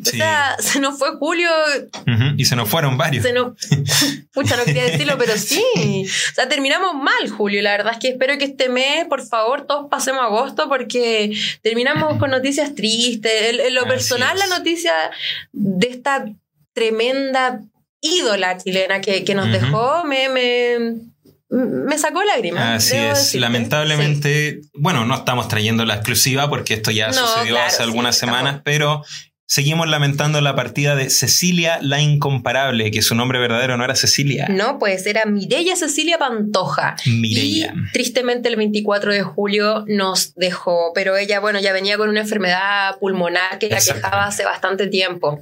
[0.00, 1.48] O sea, se nos fue Julio,
[2.36, 3.24] Y se nos fueron varios.
[3.24, 3.54] se nos...
[4.32, 5.62] Pucha, no quería decirlo, pero sí.
[5.76, 7.62] O sea, terminamos mal, Julio.
[7.62, 12.18] La verdad es que espero que este mes, por favor, todos pasemos agosto porque terminamos
[12.18, 13.54] con noticias tristes.
[13.54, 14.92] En, en lo Así personal, la noticia
[15.52, 16.26] de esta
[16.74, 17.60] tremenda
[18.00, 20.76] ídola chilena que, que nos dejó me, me,
[21.48, 22.84] me sacó lágrimas.
[22.84, 23.40] Así es, decirte.
[23.40, 27.82] lamentablemente, bueno, no estamos trayendo la exclusiva porque esto ya No, sucedió claro, hace sí,
[27.82, 29.04] algunas estamos- semanas, pero
[29.46, 34.48] seguimos lamentando la partida de Cecilia la Incomparable, que su nombre verdadero no era Cecilia.
[34.48, 36.96] No, pues era Mireya Cecilia Pantoja.
[37.06, 37.72] Mireia.
[37.74, 42.20] Y tristemente el 24 de julio nos dejó, pero ella, bueno, ya venía con una
[42.20, 45.40] enfermedad pulmonar que la quejaba hace bastante tiempo.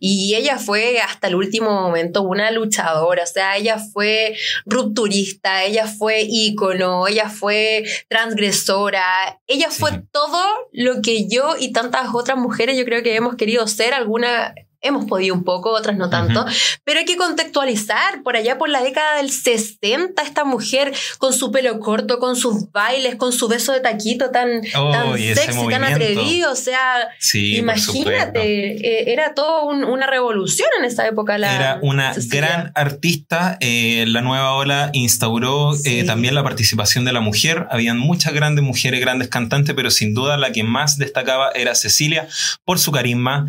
[0.00, 5.86] Y ella fue hasta el último momento una luchadora, o sea, ella fue rupturista, ella
[5.86, 9.02] fue ícono, ella fue transgresora,
[9.46, 9.80] ella Sí.
[9.80, 10.42] fue todo
[10.72, 14.54] lo que yo y tantas otras mujeres yo creo que hemos querido ser, alguna...
[14.86, 16.44] Hemos podido un poco, otras no tanto,
[16.84, 18.22] pero hay que contextualizar.
[18.22, 22.70] Por allá, por la década del 60, esta mujer con su pelo corto, con sus
[22.70, 26.52] bailes, con su beso de taquito tan, Oh, tan sexy, tan atrevido.
[26.52, 31.38] O sea, Sí, imagínate, eh, era todo un- una revolución en esa época.
[31.38, 32.40] La Era una Cecilia.
[32.40, 33.56] gran artista.
[33.60, 37.66] eh, la nueva ola instauró eh, también la participación de la mujer.
[37.70, 42.28] Habían muchas grandes mujeres, grandes cantantes, pero sin duda la que más destacaba era Cecilia
[42.64, 43.46] por su carisma.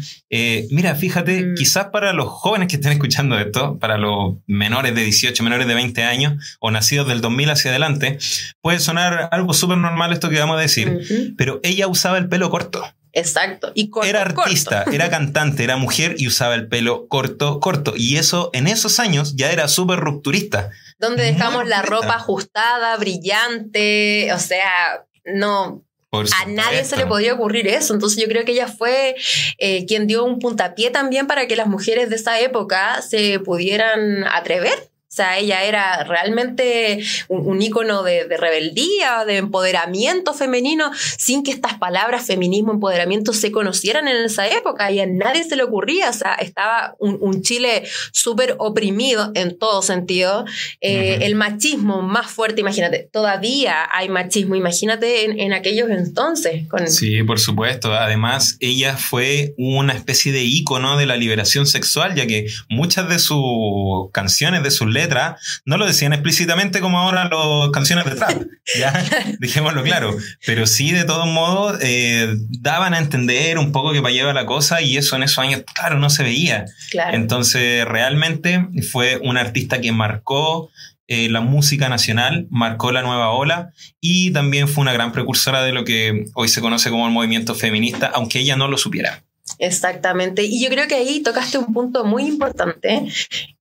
[0.70, 1.56] Mira, fíjate, Mm.
[1.56, 5.74] quizás para los jóvenes que estén escuchando esto, para los menores de 18, menores de
[5.74, 8.18] 20 años o nacidos del 2000 hacia adelante,
[8.62, 11.34] puede sonar algo súper normal esto que vamos a decir.
[11.38, 12.84] Pero ella usaba el pelo corto.
[13.14, 13.72] Exacto.
[13.74, 14.42] Y corto, era corto.
[14.44, 17.94] artista, era cantante, era mujer y usaba el pelo corto, corto.
[17.96, 20.70] Y eso en esos años ya era súper rupturista.
[21.00, 22.02] Donde Muy dejamos la completa.
[22.04, 27.94] ropa ajustada, brillante, o sea, no, a nadie se le podía ocurrir eso.
[27.94, 29.16] Entonces yo creo que ella fue
[29.58, 34.24] eh, quien dio un puntapié también para que las mujeres de esa época se pudieran
[34.24, 41.50] atrever o sea, ella era realmente un, ícono de, rebeldía, de empoderamiento femenino, sin que
[41.50, 46.12] estas palabras feminismo, empoderamiento se conocieran en esa época y a nadie se le ocurría.
[46.12, 50.46] O sea, estaba un, Chile súper oprimido en todo sentido.
[50.82, 56.66] Eh, el machismo más fuerte, imagínate, todavía hay machismo, imagínate en, aquellos entonces.
[56.86, 57.92] Sí, por supuesto.
[57.92, 63.18] Además, ella fue una especie de ícono de la liberación sexual, ya que muchas de
[63.18, 68.42] sus canciones, de sus letra, no lo decían explícitamente como ahora las canciones de trap,
[68.80, 68.94] ¿ya?
[69.40, 70.16] Dejémoslo claro.
[70.46, 74.46] Pero sí, de todos modos, eh, daban a entender un poco que para llevar la
[74.46, 76.66] cosa y eso en esos años, claro, no se veía.
[77.12, 80.70] Entonces, realmente fue un artista que marcó
[81.10, 85.72] eh, la música nacional, marcó la nueva ola y también fue una gran precursora de
[85.72, 89.24] lo que hoy se conoce como el movimiento feminista, aunque ella no lo supiera.
[89.60, 90.44] Exactamente.
[90.44, 93.08] Y yo creo que ahí tocaste un punto muy importante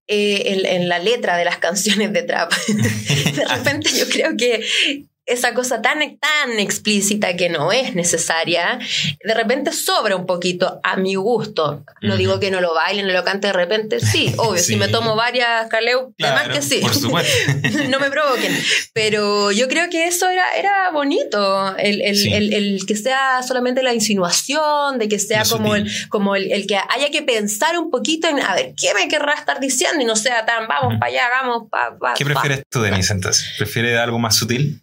[0.07, 2.53] eh, en, la letra de las canciones de trap.
[2.53, 4.65] de repente yo creo que
[5.27, 8.79] esa cosa tan, tan explícita que no es necesaria,
[9.23, 11.85] de repente sobra un poquito a mi gusto.
[12.01, 14.89] No digo que no lo baile, no lo cante de repente, sí, obvio, si me
[14.89, 16.81] tomo varias Carleu, además que sí.
[17.91, 18.57] no me provoquen.
[18.93, 23.95] Pero yo creo que eso era, era bonito, el, el, el, que sea solamente la
[23.95, 28.41] insinuación, de que sea como, el, como el, que haya que pensar un poquito en,
[28.41, 30.01] a ver, ¿qué me querrá estar diciendo?
[30.01, 33.55] Y no sea tan, vamos para allá, hagamos, pa, ¿Qué prefieres tú, Denise, entonces?
[33.59, 34.83] ¿Prefieres algo más sutil?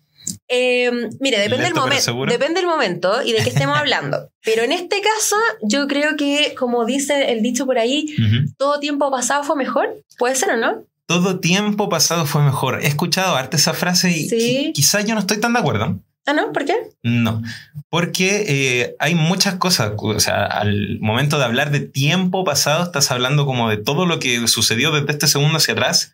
[0.56, 4.30] Eh, mire, depende del, momento, depende del momento y de qué estemos hablando.
[4.44, 8.16] Pero en este caso, yo creo que, como dice el dicho por ahí,
[8.58, 10.04] todo tiempo pasado fue mejor.
[10.20, 10.84] ¿Puede ser o no?
[11.08, 12.84] Todo tiempo pasado fue mejor.
[12.84, 16.00] He escuchado harta esa frase y quizás yo no estoy tan de acuerdo.
[16.26, 16.54] ¿Ah, no?
[16.54, 16.76] ¿Por qué?
[17.02, 17.42] No,
[17.90, 19.94] porque eh, hay muchas cosas.
[19.98, 24.20] O sea, al momento de hablar de tiempo pasado, estás hablando como de todo lo
[24.20, 26.14] que sucedió desde este segundo hacia atrás.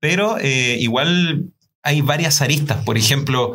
[0.00, 1.52] Pero eh, igual
[1.84, 2.82] hay varias aristas.
[2.84, 3.54] Por ejemplo,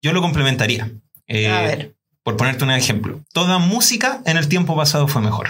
[0.00, 0.90] yo lo complementaría.
[1.26, 1.94] Eh, a ver.
[2.22, 3.20] Por ponerte un ejemplo.
[3.32, 5.48] Toda música en el tiempo pasado fue mejor.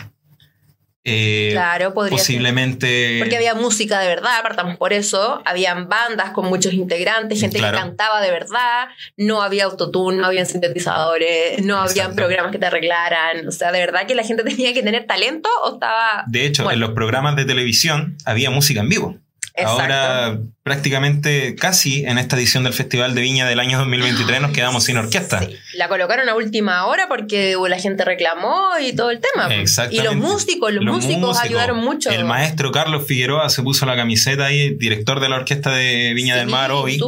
[1.08, 3.18] Eh, claro, podría Posiblemente.
[3.20, 5.40] Porque había música de verdad, partamos por eso.
[5.44, 8.88] Habían bandas con muchos integrantes, gente que cantaba de verdad.
[9.16, 13.46] No había autotune, no habían sintetizadores, no habían programas que te arreglaran.
[13.46, 16.24] O sea, de verdad que la gente tenía que tener talento o estaba.
[16.26, 19.16] De hecho, en los programas de televisión había música en vivo.
[19.64, 24.82] Ahora prácticamente casi en esta edición del Festival de Viña del año 2023 nos quedamos
[24.82, 25.46] sin orquesta.
[25.74, 29.48] La colocaron a última hora porque la gente reclamó y todo el tema.
[29.92, 32.10] Y los músicos, los, músicos, ayudaron mucho.
[32.10, 36.34] El maestro Carlos Figueroa se puso la camiseta ahí, director de la orquesta de Viña
[36.34, 36.98] del Mar hoy.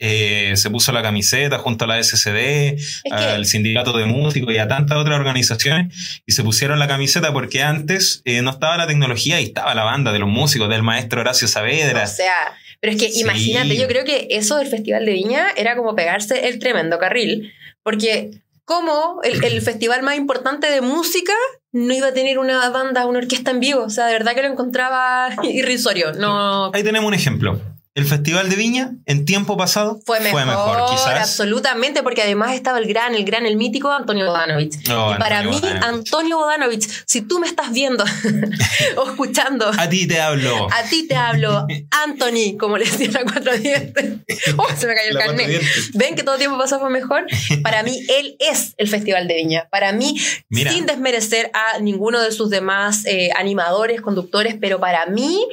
[0.00, 2.80] Eh, se puso la camiseta junto a la SCD,
[3.12, 7.62] al sindicato de músicos y a tantas otras organizaciones y se pusieron la camiseta porque
[7.62, 11.20] antes eh, no estaba la tecnología y estaba la banda de los músicos, del maestro
[11.20, 12.02] Horacio Saavedra.
[12.02, 15.74] O sea, pero es que imagínate, yo creo que eso del Festival de Viña era
[15.74, 17.50] como pegarse el tremendo carril,
[17.82, 21.32] porque como el, el, festival más importante de música
[21.72, 23.84] no iba a tener una banda, una orquesta en vivo.
[23.84, 26.12] O sea, de verdad que lo encontraba irrisorio.
[26.12, 26.72] No...
[26.74, 27.58] Ahí tenemos un ejemplo
[27.94, 31.20] el Festival de Viña en tiempo pasado fue mejor, quizás.
[31.20, 34.74] Absolutamente, porque además estaba el gran, el gran, el mítico Antonio Bodanovich.
[34.82, 38.04] y para mí, Antonio Bodanovich, si tú me estás viendo
[38.96, 39.70] o escuchando.
[39.78, 40.68] A ti te hablo.
[40.72, 41.66] A ti te hablo.
[41.90, 44.14] Anthony, como le decía la cuatro dientes.
[44.56, 45.62] oh, se me cayó el carnet.
[45.94, 47.26] Ven que todo tiempo pasado fue mejor.
[47.62, 49.68] Para mí, él es el Festival de Viña.
[49.70, 50.18] Para mí,
[50.50, 55.46] sin desmerecer a ninguno de sus demás eh, animadores, conductores, pero para mí,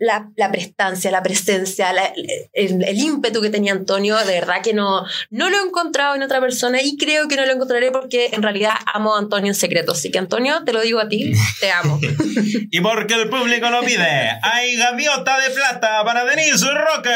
[0.00, 2.14] la, la prestancia, la presencia presencia,
[2.52, 6.40] el, ímpetu que tenía Antonio, de verdad que no, no lo he encontrado en otra
[6.40, 9.92] persona y creo que no lo encontraré porque en realidad amo a Antonio en secreto.
[9.92, 11.98] Así que Antonio, te lo digo a ti, te amo.
[12.70, 17.12] y porque el público lo pide, hay gaviota de plata para Denise Rocker.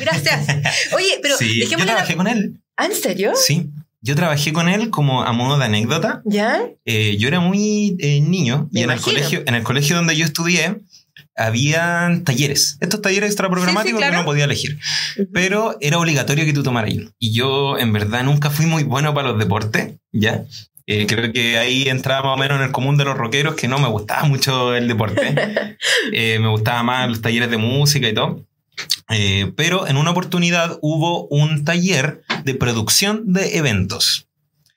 [0.00, 0.92] Gracias, gracias.
[0.92, 2.60] Oye, pero sí, yo trabajé con él.
[2.76, 3.32] ¿Ah, ¿En serio?
[3.34, 3.70] Sí.
[4.04, 6.22] Yo trabajé con él como a modo de anécdota.
[6.24, 6.60] ¿Ya?
[6.84, 10.24] Eh, yo era muy eh, niño y en el, colegio, en el colegio donde yo
[10.24, 10.80] estudié
[11.36, 14.78] habían talleres, estos talleres extraprogramáticos que no podía elegir,
[15.32, 17.10] pero era obligatorio que tú tomaras uno.
[17.18, 20.44] Y yo en verdad nunca fui muy bueno para los deportes, ¿ya?
[20.86, 23.68] Eh, creo que ahí entraba más o menos en el común de los rockeros que
[23.68, 25.34] no me gustaba mucho el deporte,
[26.12, 28.44] eh, me gustaba más los talleres de música y todo.
[29.10, 34.26] Eh, pero en una oportunidad hubo un taller de producción de eventos.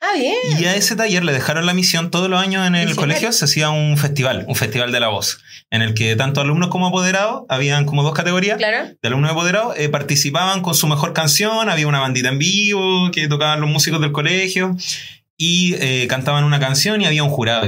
[0.07, 0.35] Ah, bien.
[0.59, 2.95] Y a ese taller le dejaron la misión todos los años en el Misionario.
[3.01, 5.39] colegio se hacía un festival, un festival de la voz,
[5.71, 8.89] en el que tanto alumnos como apoderados, habían como dos categorías Claro.
[9.01, 13.27] de alumnos apoderados, eh, participaban con su mejor canción, había una bandita en vivo que
[13.27, 14.75] tocaban los músicos del colegio
[15.37, 17.67] y eh, cantaban una canción y había un jurado.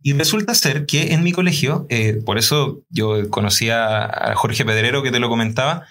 [0.00, 5.02] Y resulta ser que en mi colegio, eh, por eso yo conocía a Jorge Pedrero
[5.02, 5.86] que te lo comentaba,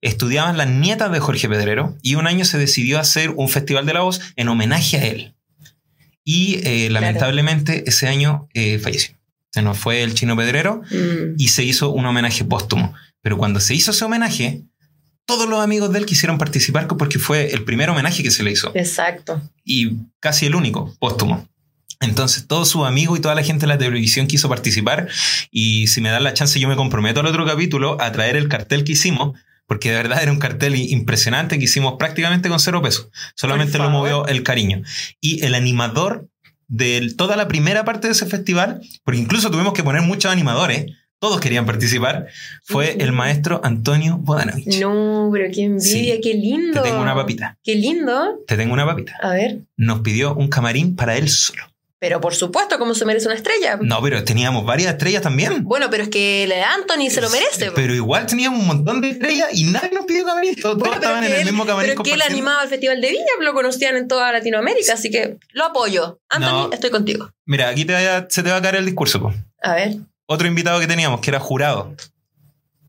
[0.00, 3.94] estudiaban las nietas de Jorge Pedrero y un año se decidió hacer un festival de
[3.94, 5.34] la voz en homenaje a él.
[6.24, 9.16] Y eh, lamentablemente ese año eh, falleció.
[9.50, 11.34] Se nos fue el chino Pedrero Mm.
[11.38, 12.94] y se hizo un homenaje póstumo.
[13.22, 14.62] Pero cuando se hizo ese homenaje,
[15.24, 18.50] todos los amigos de él quisieron participar porque fue el primer homenaje que se le
[18.52, 19.40] hizo Exacto.
[19.64, 21.48] y casi el único póstumo.
[22.00, 25.08] Entonces todos sus amigos y toda la gente de la televisión quiso participar
[25.50, 28.48] y si me dan la chance yo me comprometo al otro capítulo a traer el
[28.48, 29.36] cartel que hicimos
[29.68, 33.10] porque de verdad era un cartel impresionante que hicimos prácticamente con cero pesos.
[33.36, 34.82] Solamente lo movió el cariño.
[35.20, 36.26] Y el animador
[36.66, 40.86] de toda la primera parte de ese festival, porque incluso tuvimos que poner muchos animadores,
[41.20, 42.28] todos querían participar,
[42.64, 44.80] fue el maestro Antonio Bodanovich.
[44.80, 46.20] No, pero qué envidia, Sí.
[46.22, 46.80] qué lindo.
[46.82, 47.58] Te tengo una papita.
[47.62, 48.38] Qué lindo.
[48.46, 49.14] Te tengo una papita.
[49.22, 49.58] A ver.
[49.76, 51.62] Nos pidió un camarín para él solo.
[52.00, 53.76] Pero por supuesto, como se merece una estrella.
[53.82, 55.64] No, pero teníamos varias estrellas también.
[55.64, 57.72] Bueno, pero es que el Anthony se lo merece.
[57.72, 60.54] Pero igual teníamos un montón de estrellas y nadie nos pidió camarín.
[60.54, 63.10] Todos, Bueno, estaban en el él- mismo camarín Pero que él animaba el Festival de
[63.10, 66.20] Viña, lo conocían en toda Latinoamérica, así que lo apoyo.
[66.28, 66.72] Anthony, No.
[66.72, 67.30] estoy contigo.
[67.46, 69.20] Mira, aquí te vaya- se te va a caer el discurso.
[69.20, 69.34] po.
[69.62, 69.96] A ver.
[70.26, 71.96] Otro invitado que teníamos, que era jurado.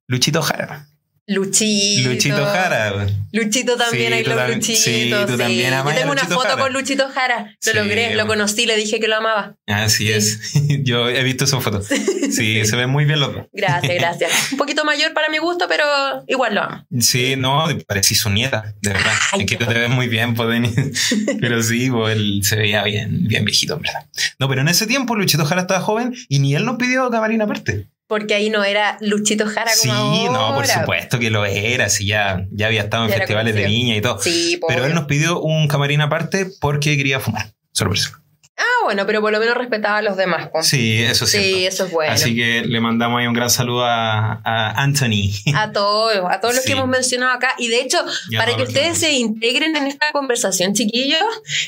[0.08, 0.89] Luchito Jara.
[1.30, 2.10] Luchito.
[2.10, 3.08] Luchito Jara.
[3.32, 4.84] Luchito también, Sí, ahí tú los Luchitos.
[4.84, 5.38] sí, tú sí.
[5.38, 6.62] también Yo amás a tengo una Luchito foto Jara.
[6.64, 7.44] con Luchito Jara.
[7.44, 9.56] Lo Sí, logré, lo conocí, le dije que lo amaba.
[9.68, 10.12] Así Sí.
[10.12, 10.40] es.
[10.84, 11.82] Yo he visto esa foto.
[11.84, 13.46] Sí, se ven muy bien los dos.
[13.54, 14.32] Gracias, gracias.
[14.54, 15.84] Un poquito mayor para mi gusto, pero
[16.28, 16.86] igual lo amo.
[17.00, 19.14] Sí, no, parecí su nieta, de verdad.
[19.32, 20.76] Ay, es que te ves muy bien, pues, Denis.
[21.40, 24.08] Pero sí, pues, él se veía bien, bien viejito, en verdad.
[24.40, 27.42] No, pero en ese tiempo Luchito Jara estaba joven y ni él nos pidió camarín
[27.42, 27.88] aparte.
[28.10, 32.08] Porque ahí no era Luchito Jara Sí, como no, por supuesto que lo era, sí,
[32.08, 34.20] ya, ya había estado en Ya festivales de niña y todo.
[34.20, 37.54] Sí, Pero él nos pidió un camarín aparte porque quería fumar.
[37.72, 38.22] Sorpresa.
[38.62, 40.50] Ah, bueno, pero por lo menos respetaba a los demás.
[40.50, 40.62] po.
[40.64, 41.68] Sí, eso es Sí, cierto.
[41.68, 42.12] eso es bueno.
[42.12, 45.32] Así que le mandamos ahí un gran saludo a, a Anthony.
[45.56, 46.68] A todos, a todos los Sí.
[46.72, 47.54] que hemos mencionado acá.
[47.58, 51.22] Y de hecho, Y para que ustedes se integren en esta conversación, chiquillos,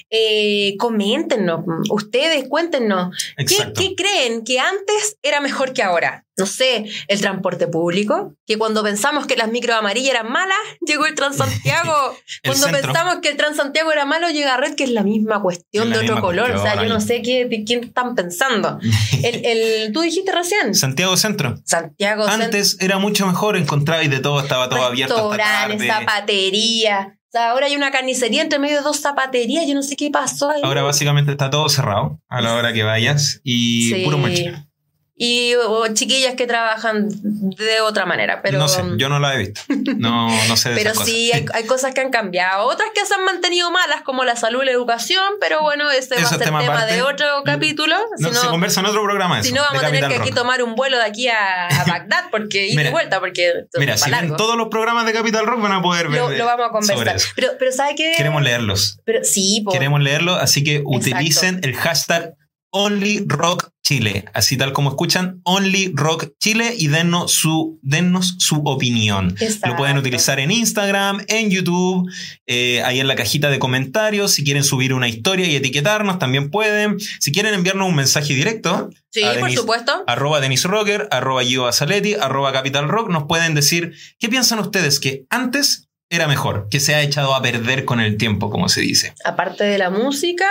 [0.09, 1.61] eh, coméntenos.
[1.89, 3.15] Ustedes cuéntenos.
[3.37, 6.25] ¿Qué, qué creen que antes era mejor que ahora?
[6.41, 11.05] No sé, el transporte público, que cuando pensamos que las micros amarillas eran malas, llegó
[11.05, 11.93] el Transantiago.
[12.43, 12.81] El cuando centro.
[12.81, 16.05] pensamos que el Transantiago era malo, llega Red, que es la misma cuestión la de
[16.05, 16.51] otro color.
[16.51, 18.79] O sea, yo no sé qué, de quién están pensando.
[19.23, 21.57] El, el- tú dijiste recién, Santiago Centro.
[21.65, 22.45] Santiago Centro.
[22.45, 27.17] Antes era mucho mejor, encontrabais de todo, estaba todo abierto Restaurantes, zapatería.
[27.27, 29.65] O sea, ahora hay una carnicería entre medio de dos zapaterías.
[29.67, 30.61] Yo no sé qué pasó ahí.
[30.63, 34.03] Ahora básicamente está todo cerrado a la hora que vayas y Sí.
[34.03, 34.67] puro mochila.
[35.23, 38.41] Y o, chiquillas que trabajan de otra manera.
[38.41, 39.61] Pero, no sé, yo no la he visto.
[39.97, 41.41] No, no sé de pero esas sí, cosas.
[41.53, 42.65] hay, hay cosas que han cambiado.
[42.65, 45.33] Otras que se han mantenido malas, como la salud y la educación.
[45.39, 47.95] Pero bueno, ese va a ser tema de otro capítulo.
[48.17, 50.15] No, si se no, conversa en otro programa si no, vamos de a tener que
[50.15, 53.97] aquí tomar un vuelo de aquí a, a Bagdad, porque ir y vuelta, porque Mira,
[53.97, 56.45] si ven todos los programas de Capital Rock van a poder ver lo, de- lo
[56.45, 57.17] vamos a conversar.
[57.35, 58.13] Pero, pero ¿sabe qué?
[58.17, 58.99] Queremos leerlos.
[59.05, 59.71] Pero, sí, po.
[59.71, 62.33] Queremos leerlos, así que utilicen el hashtag
[62.71, 69.35] OnlyRockChile, así tal como escuchan, OnlyRockChile y dennos su, dennos su opinión.
[69.39, 69.69] Exacto.
[69.69, 72.09] Lo pueden utilizar en Instagram, en YouTube,
[72.47, 74.31] eh, ahí en la cajita de comentarios.
[74.31, 76.99] Si quieren subir una historia y etiquetarnos, también pueden.
[77.19, 80.03] Si quieren enviarnos un mensaje directo, Sí, a por supuesto.
[80.07, 85.01] arroba Denis Rocker, arroba Gio Basaletti, arroba Capital Rock, nos pueden decir qué piensan ustedes
[85.01, 88.81] que antes era mejor, que se ha echado a perder con el tiempo, como se
[88.81, 89.13] dice.
[89.23, 90.45] Aparte de la música,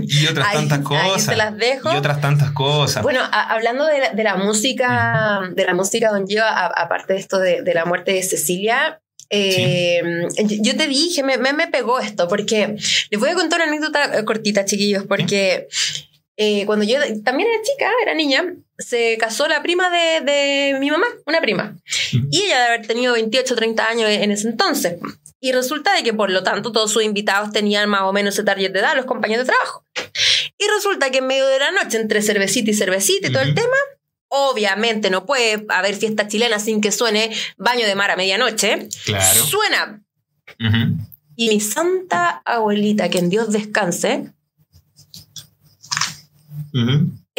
[0.00, 1.22] Y otras tantas ahí cosas.
[1.24, 1.92] se las dejo.
[1.92, 3.02] Y otras tantas cosas.
[3.02, 7.18] Bueno, a- hablando de la, de la música, de la música, don Gio, aparte de
[7.18, 10.00] esto de, de la muerte de Cecilia, eh,
[10.44, 12.76] yo- yo te dije, me, me, me pegó esto, porque
[13.10, 15.68] les voy a contar una anécdota cortita, chiquillos, porque
[16.40, 20.88] eh, cuando yo también era chica, era niña, se casó la prima de, de mi
[20.88, 21.76] mamá, una prima,
[22.30, 25.00] y ella de haber tenido 28 o 30 años en ese entonces.
[25.40, 28.44] Y resulta de que por lo tanto todos sus invitados tenían más o menos ese
[28.44, 29.84] target de edad, los compañeros de trabajo.
[30.56, 33.54] Y resulta que en medio de la noche, entre cervecita y cervecita y todo el
[33.56, 33.76] tema,
[34.28, 38.88] obviamente no puede haber fiesta chilena sin que suene baño de mar a medianoche.
[39.04, 39.44] claro.
[39.44, 40.04] Suena.
[40.60, 41.04] Ujú.
[41.34, 44.32] Y mi santa abuelita, que en Dios descanse,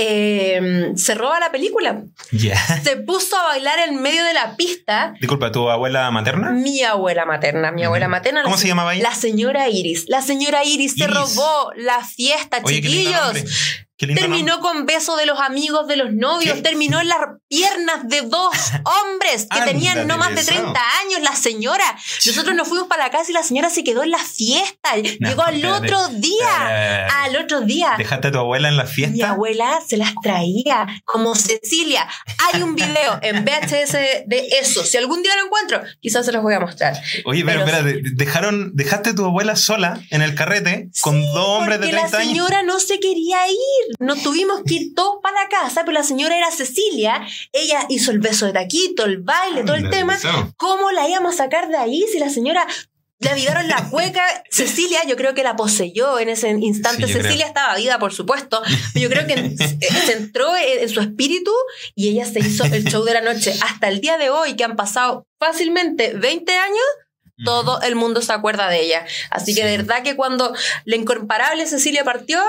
[0.02, 2.04] Eh, se roba la película.
[2.32, 2.56] Ya.
[2.84, 5.13] Se puso a bailar en medio de la pista.
[5.19, 6.52] Disculpa, ¿tu abuela materna?
[6.52, 8.43] Mi abuela materna, mi abuela materna.
[8.43, 9.04] ¿Cómo la se llamaba ella?
[9.04, 10.06] La señora Iris.
[10.08, 13.41] La señora Iris, se robó la fiesta, Oye, qué lindo nombre.
[13.43, 13.86] chiquillos.
[13.99, 14.57] Terminó nombre.
[14.59, 16.62] con besos de los amigos de los novios, ¿Qué?
[16.62, 20.51] terminó en las piernas de dos hombres que Ándale, tenían no más de eso.
[20.51, 21.97] 30 años, la señora.
[22.25, 24.91] Nosotros nos fuimos para la casa y la señora se quedó en la fiesta.
[25.19, 26.47] No, Llegó al otro día.
[26.69, 27.95] Eh, Al otro día.
[27.97, 29.30] ¿Dejaste a tu abuela en la Mi fiesta?
[29.32, 32.07] abuela se las traía como Cecilia.
[32.53, 33.93] Hay un video en VHS
[34.28, 34.84] de eso.
[34.86, 36.93] Si algún día lo encuentro, quizás se los voy a mostrar.
[37.26, 41.47] Oye, pero, Pero espérate, dejaron, dejaste a tu abuela sola en el carrete con dos
[41.47, 42.30] hombres de Porque 30 la años.
[42.32, 43.88] señora no se quería ir.
[43.99, 47.25] Nos tuvimos que ir todos para la casa, pero la señora era Cecilia.
[47.51, 50.17] Ella hizo el beso de taquito, el baile, todo el tema.
[50.57, 52.67] ¿Cómo la íbamos a sacar de ahí si la señora
[53.19, 54.23] le avivaron la cueca?
[54.51, 57.07] Cecilia, yo creo que la poseyó en ese instante.
[57.07, 58.61] Sí, Cecilia estaba viva, por supuesto.
[58.93, 59.55] Yo creo que
[60.05, 61.51] se entró en, en su espíritu
[61.95, 63.53] y ella se hizo el show de la noche.
[63.61, 66.85] Hasta el día de hoy, que han pasado fácilmente 20 años,
[67.45, 69.05] todo el mundo se acuerda de ella.
[69.29, 69.67] Así que Sí.
[69.67, 70.53] de verdad que cuando
[70.85, 72.39] la incomparable Cecilia partió,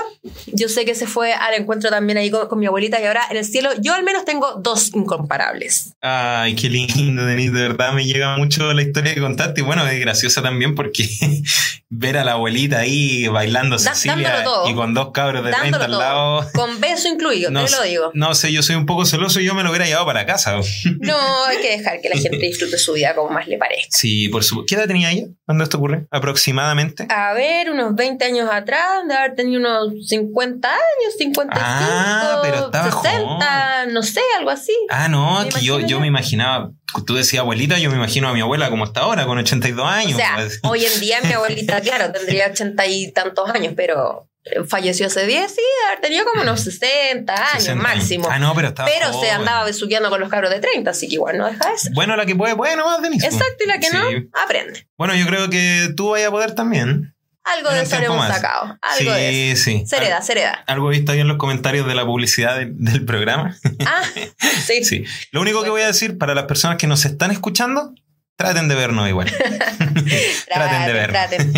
[0.47, 3.21] yo sé que se fue al encuentro también ahí con, con mi abuelita y ahora
[3.29, 5.93] en el cielo yo al menos tengo dos incomparables.
[6.01, 7.51] Ay, qué lindo, Denise.
[7.53, 9.61] De verdad me llega mucho la historia que contaste.
[9.61, 11.07] Y bueno, es graciosa también porque
[11.89, 14.69] ver a la abuelita ahí bailando Da- Cecilia todo.
[14.69, 16.51] y con dos cabros de 30 Dándolo al lado.
[16.53, 18.11] Con beso incluido, No, te lo digo.
[18.13, 20.55] no sé, yo soy un poco celoso y yo me lo hubiera llevado para casa.
[20.99, 23.89] No, hay que dejar que la gente disfrute su vida como más le parezca.
[23.97, 24.75] Sí, por supuesto.
[24.81, 26.07] ¿Qué edad tenía ella cuando esto ocurre?
[26.09, 27.05] Aproximadamente.
[27.09, 32.65] A ver, unos 20 años atrás, de haber tenido unos 50 años, 55, Ah, pero
[32.65, 34.73] estaba 60, no sé, algo así.
[34.89, 36.71] Ah, no, que yo, yo me imaginaba,
[37.05, 40.13] tú decías abuelita, yo me imagino a mi abuela como está ahora, con 82 años.
[40.13, 40.59] O sea, pues.
[40.63, 44.30] hoy en día mi abuelita, claro, tendría 80 y tantos años, pero
[44.67, 48.27] falleció hace 10, sí, haber tenido como unos 60 años 60 máximo.
[48.31, 51.15] Ah, no, pero estaba pero se andaba besuqueando con los cabros de 30, así que
[51.15, 51.89] igual no deja eso.
[51.93, 53.27] Bueno, la que puede, bueno, más Denise.
[53.29, 53.39] pues.
[53.41, 53.95] Exacto, y la que Sí.
[53.97, 54.03] no,
[54.43, 54.87] aprende.
[54.97, 57.13] Bueno, yo creo que tú vayas a poder también.
[57.43, 58.77] Algo de eso hemos sacado.
[58.81, 59.63] Algo de eso.
[59.63, 59.83] sí.
[59.87, 60.63] Se hereda, se hereda.
[60.67, 63.57] Algo he visto ahí en los comentarios de la publicidad de- del programa.
[63.85, 64.03] Ah,
[64.65, 64.83] sí.
[64.83, 65.05] Sí.
[65.31, 67.95] Lo único que voy a decir para las personas que nos están escuchando,
[68.41, 69.27] traten de vernos igual.
[70.47, 71.11] traten de vernos.
[71.11, 71.53] Traten,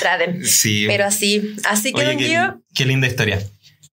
[0.00, 0.44] traten.
[0.44, 0.84] Sí.
[0.86, 3.42] Pero así, así que Oye, don qué, Gio, qué linda historia.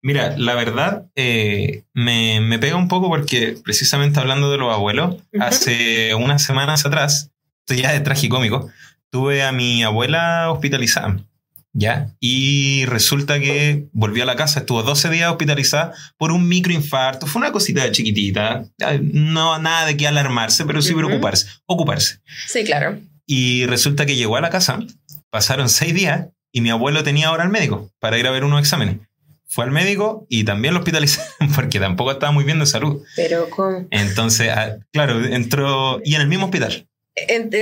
[0.02, 5.16] Mira, la verdad eh, me, me pega un poco porque precisamente hablando de los abuelos,
[5.40, 7.30] hace unas semanas atrás,
[7.60, 8.70] esto ya es tragicómico,
[9.10, 11.16] tuve a mi abuela hospitalizada.
[11.76, 12.14] ¿Ya?
[12.20, 17.26] Y resulta que volvió a la casa, estuvo 12 días hospitalizada por un microinfarto.
[17.26, 18.64] Fue una cosita chiquitita,
[19.02, 22.20] no nada de qué alarmarse, pero sí preocuparse, ocuparse.
[22.46, 22.98] sí, claro.
[23.26, 24.78] Y resulta que llegó a la casa,
[25.30, 28.60] pasaron seis días y mi abuelo tenía ahora al médico para ir a ver unos
[28.60, 28.98] exámenes.
[29.46, 33.02] Fue al médico y también lo hospitalizaron porque tampoco estaba muy bien de salud.
[33.16, 33.88] Pero con.
[33.90, 36.88] Entonces, ah, claro, entró y en el mismo hospital.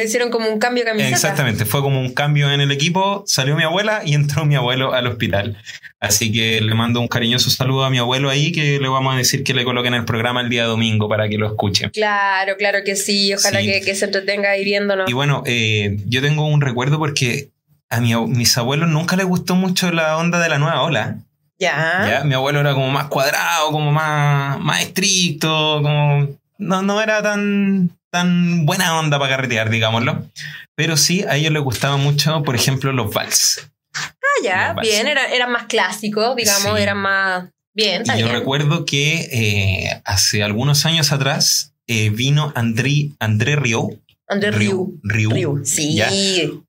[0.05, 1.15] Hicieron como un cambio de camiseta.
[1.15, 4.95] Exactamente, fue como un cambio en el equipo, salió mi abuela y entró mi abuelo
[4.95, 5.59] al hospital.
[6.01, 9.19] Así que le mando un cariñoso saludo a mi abuelo ahí que le vamos a
[9.19, 11.91] decir que le coloquen el programa el día domingo para que lo escuchen.
[11.91, 13.33] Claro, claro que sí.
[13.35, 13.67] Ojalá Sí.
[13.67, 15.09] Que, que se entretenga ahí viéndonos.
[15.09, 17.51] Y bueno, eh, yo tengo un recuerdo porque
[17.89, 21.19] a mi mis abuelos nunca les gustó mucho la onda de la nueva ola.
[21.59, 22.09] ya.
[22.11, 22.25] ¿ya?
[22.25, 26.27] Mi abuelo era como más cuadrado, como más, más estricto, como
[26.59, 30.27] no, no era tan, tan buena onda para carretear, digámoslo.
[30.77, 33.69] Pero sí, a ellos les gustaba mucho, por ejemplo, los vals.
[33.95, 34.89] Ah, ya, vals.
[34.89, 35.09] bien.
[35.09, 36.83] Era- Eran más clásicos, digamos, Sí.
[36.83, 37.45] eran más.
[37.75, 43.89] Bien, Y yo recuerdo que eh, hace algunos años atrás eh, vino André, André Rio.
[44.33, 44.99] André Rieu.
[45.03, 45.31] Riu.
[45.31, 45.61] Riu.
[45.65, 46.09] Sí, Ya.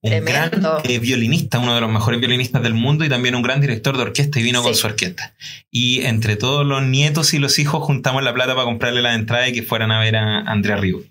[0.01, 0.81] Un gran tremendo.
[0.83, 4.03] eh, violinista, uno de los mejores violinistas del mundo y también un gran director de
[4.03, 5.33] orquesta y vino con su orquesta.
[5.71, 9.47] Y entre todos los nietos y los hijos juntamos la plata para comprarle la entrada
[9.47, 10.73] y que fueran a ver a Andrea.
[10.75, 11.01] Ay,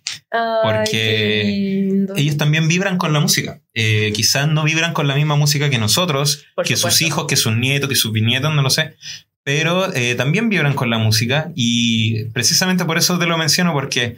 [0.62, 2.06] porque.
[2.16, 3.60] Ellos también vibran con la música.
[3.74, 7.04] Eh, quizás no vibran con la misma música que nosotros, Por que sus supuesto.
[7.06, 8.94] hijos, que sus nietos, que sus bisnietos, no lo sé.
[9.44, 14.16] Pero eh, también vibran con la música y precisamente por eso te lo menciono, porque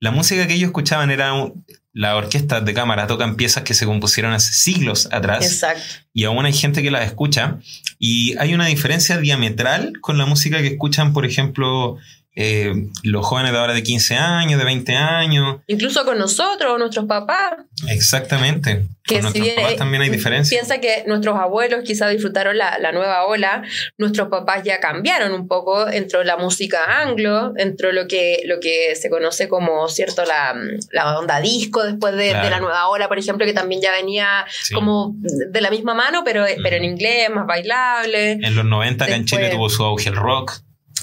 [0.00, 3.84] la música que ellos escuchaban era un- la orquesta de cámara tocan piezas que se
[3.84, 5.82] compusieron hace siglos atrás Exacto.
[6.14, 7.58] y aún hay gente que las escucha
[7.98, 11.96] y hay una diferencia diametral con la música que escuchan, por ejemplo,
[12.36, 12.72] eh,
[13.02, 15.56] los jóvenes de ahora de 15 años, de 20 años.
[15.66, 17.54] Incluso con nosotros, nuestros papás.
[17.88, 18.86] Exactamente.
[19.04, 20.56] Que con si nuestros bien, papás también hay diferencia.
[20.58, 23.62] Piensa que nuestros abuelos quizá disfrutaron la, la nueva ola,
[23.98, 28.94] nuestros papás ya cambiaron un poco, entró la música anglo, entró lo que, lo que
[28.96, 30.54] se conoce como, ¿cierto?, la,
[30.92, 32.44] la onda disco después de, Claro.
[32.44, 34.74] de la nueva ola, por ejemplo, que también ya venía Sí.
[34.74, 38.32] como de la misma mano, pero, pero en inglés, más bailable.
[38.32, 40.52] En los 90 acá en Chile Después- tuvo su auge el rock.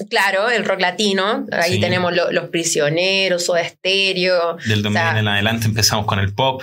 [0.09, 1.45] Claro, el rock latino.
[1.51, 1.79] Ahí Sí.
[1.79, 4.57] tenemos lo- Los Prisioneros, Soda Stereo.
[4.65, 6.61] Del 2000 O sea, en adelante empezamos con el pop.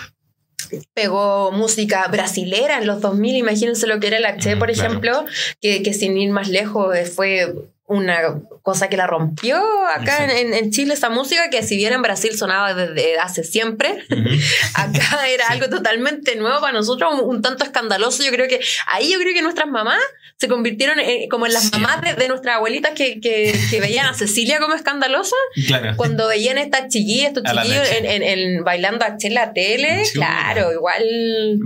[0.94, 4.88] pegó música brasilera en los 2000, imagínense lo que era el H, Mm, por claro.
[4.88, 5.24] ejemplo,
[5.60, 7.54] que, que sin ir más lejos eh, fue
[7.86, 9.62] una cosa que la rompió
[9.94, 13.98] acá en, en- Chile esa música que si bien en Brasil sonaba desde hace siempre,
[14.10, 14.30] Ujú.
[14.74, 18.22] acá era algo totalmente nuevo para nosotros, un, un tanto escandaloso.
[18.24, 18.60] Yo creo que
[18.90, 20.00] ahí yo creo que nuestras mamás
[20.38, 21.70] se convirtieron en- como en las Sí.
[21.72, 25.92] mamás de, de nuestras abuelitas que, que- que veían a Cecilia como escandalosa Claro.
[25.96, 30.14] cuando veían estas chiquillas, estos A chiquillos en, en- bailando H en la tele, Sí,
[30.14, 31.02] claro, igual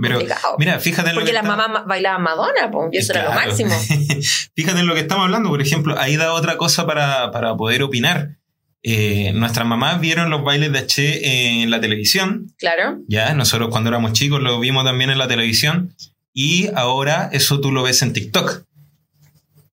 [0.01, 0.55] Pero, complicado.
[0.59, 3.23] mira, fíjate en lo Porque que las mamás ma- bailaban Madonna, po, y eso era
[3.23, 3.47] lo Claro.
[3.47, 3.71] máximo.
[4.55, 7.83] Fíjate en lo que estamos hablando, por ejemplo, ahí da otra cosa para, para poder
[7.83, 8.35] opinar.
[8.81, 12.99] Eh, nuestras mamás vieron los bailes de H en la televisión, Claro.
[13.07, 15.93] ya, nosotros cuando éramos chicos lo vimos también en la televisión,
[16.33, 18.63] y ahora eso tú lo ves en TikTok.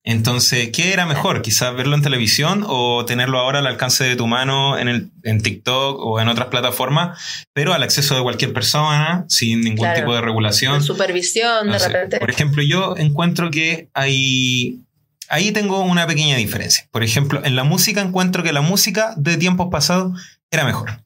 [0.09, 1.43] Entonces, ¿qué era mejor?
[1.43, 5.41] Quizás verlo en televisión o tenerlo ahora al alcance de tu mano en, el, en
[5.43, 9.99] TikTok o en otras plataformas, pero al acceso de cualquier persona, sin ningún Claro.
[10.01, 10.81] tipo de regulación.
[10.83, 11.89] Supervisión, de sé.
[11.89, 12.19] repente.
[12.21, 14.79] Por ejemplo, yo encuentro que hay.
[15.29, 16.87] Ahí tengo una pequeña diferencia.
[16.91, 20.13] Por ejemplo, en la música encuentro que la música de tiempos pasados
[20.51, 21.03] era mejor.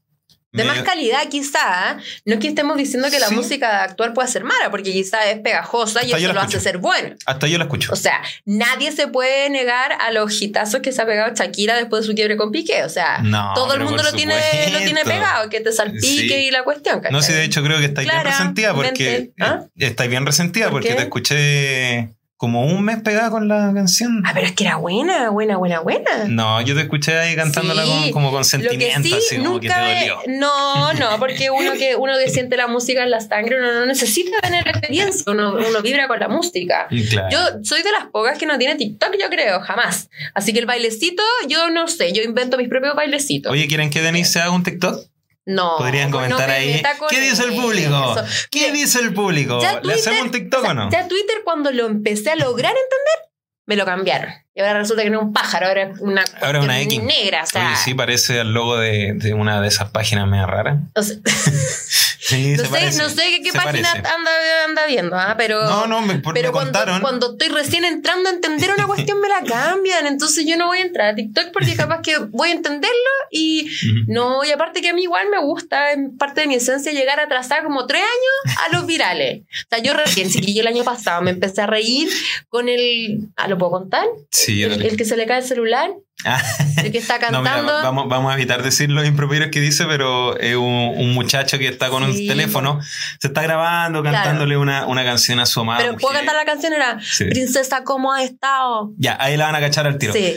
[0.52, 1.96] De más calidad, quizá.
[2.24, 3.36] No es que estemos diciendo que la Sí.
[3.36, 6.78] música actual pueda ser mala, porque quizá es pegajosa y Hasta eso lo hace ser
[6.78, 7.14] bueno.
[7.24, 7.92] Hasta yo la escucho.
[7.92, 12.02] O sea, nadie se puede negar a los hitazos que se ha pegado Shakira después
[12.02, 12.82] de su quiebre con Piqué.
[12.82, 14.34] O sea, No, todo el mundo lo tiene,
[14.72, 16.34] lo tiene pegado, que te salpique Sí.
[16.48, 16.96] y la cuestión.
[16.96, 17.22] no ¿cachai?
[17.22, 19.30] sé, de hecho creo que estáis bien resentida porque.
[19.38, 19.60] ¿Ah?
[19.78, 22.08] eh, Estáis bien resentida ¿Por porque te escuché
[22.40, 24.22] como un mes pegada con la canción.
[24.24, 26.24] Ah, pero es que era buena, buena, buena, buena.
[26.26, 29.36] No, yo te escuché ahí cantándola Sí, con, como con Lo que sentimiento, sí, así
[29.36, 30.18] como que te nunca dolió.
[30.26, 33.84] No, no, porque uno que, uno que siente la música en la sangre, uno no
[33.84, 36.88] necesita tener experiencia, uno, uno vibra con la música.
[37.10, 37.28] Claro.
[37.30, 40.08] Yo soy de las pocas que no tiene TikTok, yo creo, jamás.
[40.32, 43.52] Así que el bailecito, yo no sé, yo invento mis propios bailecitos.
[43.52, 45.10] Oye, ¿quieren que Denise se haga un TikTok?
[45.46, 45.76] No.
[45.78, 46.82] Podrían no comentar me ahí.
[47.08, 48.16] ¿Qué dice el público?
[48.18, 48.46] eso.
[48.50, 49.60] ¿Qué dice el público?
[49.60, 50.90] ya ¿Le hacemos un TikTok o no?
[50.90, 53.32] Ya Twitter, cuando lo empecé a lograr entender,
[53.66, 54.30] me lo cambiaron.
[54.54, 57.02] Y ahora resulta que no es un pájaro, ahora es una, Ahora es una X.
[57.02, 57.42] negra.
[57.44, 60.78] O sea, Oye, sí, parece el logo de, de una de esas páginas media raras.
[60.94, 61.16] o sea,
[62.22, 64.08] Sí, no, se sé, parece, no sé qué, se página parece.
[64.14, 64.30] anda,
[64.66, 65.34] anda viendo, ¿ah?
[65.38, 65.62] pero.
[65.64, 67.00] No, no, me, por- Pero me cuando, contaron.
[67.00, 70.78] cuando estoy recién entrando a entender una cuestión me la cambian, entonces yo no voy
[70.78, 72.94] a entrar a TikTok porque capaz que voy a entenderlo
[73.30, 73.70] y
[74.06, 77.18] no, y aparte que a mí igual me gusta, es parte de mi esencia llegar
[77.20, 79.42] a atrasar como tres años a los virales.
[79.42, 82.08] O sea, yo recién, sí, yo el año pasado me empecé a reír
[82.48, 84.04] con el, ah, ¿lo puedo contar?
[84.30, 85.90] Sí, El, el que se le cae el celular,
[86.24, 86.42] Ah,
[86.84, 87.72] el que está no, mira, cantando.
[87.82, 90.64] vamos, vamos a evitar decir los improperios que dice, pero es un,
[90.96, 92.22] un muchacho que está con Sí.
[92.22, 92.78] un teléfono,
[93.18, 94.16] se está grabando, Claro.
[94.16, 96.26] cantándole una, una canción a su amada pero puedo mujer.
[96.26, 97.24] cantar la canción, era Sí.
[97.24, 98.92] Princesa, ¿cómo has estado?
[98.98, 100.12] Ya, ahí la van a cachar al tiro.
[100.12, 100.36] Sí.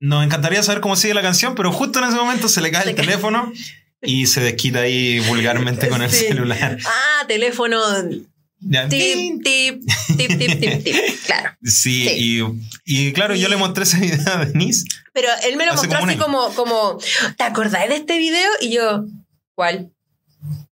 [0.00, 2.82] Nos encantaría saber cómo sigue la canción, pero justo en ese momento se le cae
[2.84, 3.04] Se el cae.
[3.06, 3.52] teléfono
[4.02, 6.78] y se desquita ahí vulgarmente con el celular.
[6.86, 7.78] Ah, teléfono.
[8.60, 9.82] Tip, tip,
[10.16, 10.96] tip, tip, tip, tip.
[11.26, 11.50] Claro.
[11.62, 12.40] Sí, Sí.
[12.86, 14.84] Y, y claro, yo le mostré ese video a Denise.
[15.12, 16.98] Pero él me lo mostró como así como, como,
[17.36, 18.48] ¿te acordás de este video?
[18.60, 19.04] Y yo,
[19.54, 19.90] ¿cuál?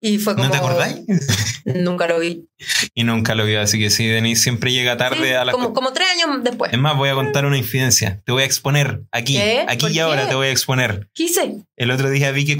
[0.00, 0.46] Y fue como.
[0.46, 0.96] ¿No te acordáis?
[1.64, 2.48] Nunca lo vi.
[2.94, 5.52] Y nunca lo vio, así que sí, Denise siempre llega tarde Sí, a la...
[5.52, 6.72] como, como tres años después.
[6.72, 8.20] Es más, voy a contar una infidencia.
[8.24, 9.64] Te voy a exponer aquí, ¿Qué?
[9.68, 10.28] aquí ¿Por y ahora qué?
[10.30, 11.08] te voy a exponer.
[11.14, 11.56] ¿Qué hice?
[11.76, 12.56] El otro día vi que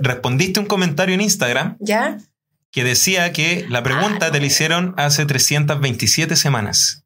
[0.00, 2.18] respondiste un comentario en Instagram ¿Ya?
[2.74, 7.04] Que decía que la pregunta Ah, te la hicieron hace 327 semanas.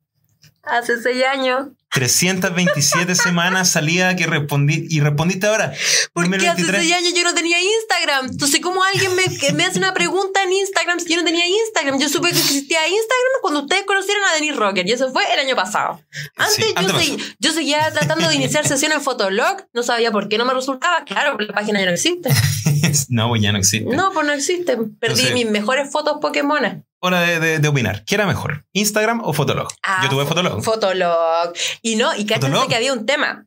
[0.62, 1.68] Hace seis años.
[1.90, 5.72] 327 semanas salía que respondí y respondiste ahora.
[6.12, 6.80] Porque hace 23.
[6.82, 8.26] seis años yo no tenía Instagram.
[8.30, 11.98] Entonces, ¿cómo alguien me, hace una pregunta en Instagram si yo no tenía Instagram?
[11.98, 15.40] Yo supe que existía Instagram cuando ustedes conocieron a Denis Rocker y eso fue el
[15.40, 16.00] año pasado.
[16.36, 19.66] Antes, Sí, yo, antes yo seguía tratando de iniciar sesión en Fotolog.
[19.72, 21.04] No sabía por qué no me resultaba.
[21.04, 22.30] Claro, la página ya no existe.
[23.08, 23.96] no, pues ya no existe.
[23.96, 24.76] No, pues no existe.
[24.76, 24.90] Perdí
[25.22, 26.78] Entonces- mis mejores fotos Pokémonas.
[27.00, 28.04] Hora de, de- de opinar.
[28.04, 28.64] ¿Qué era mejor?
[28.72, 29.68] ¿Instagram o Fotolog?
[29.84, 30.62] Ah, Yo tuve fo- Fotolog.
[30.62, 31.52] Fotolog.
[31.82, 32.68] Y no, y ¿Fotolog?
[32.68, 33.46] que había un tema.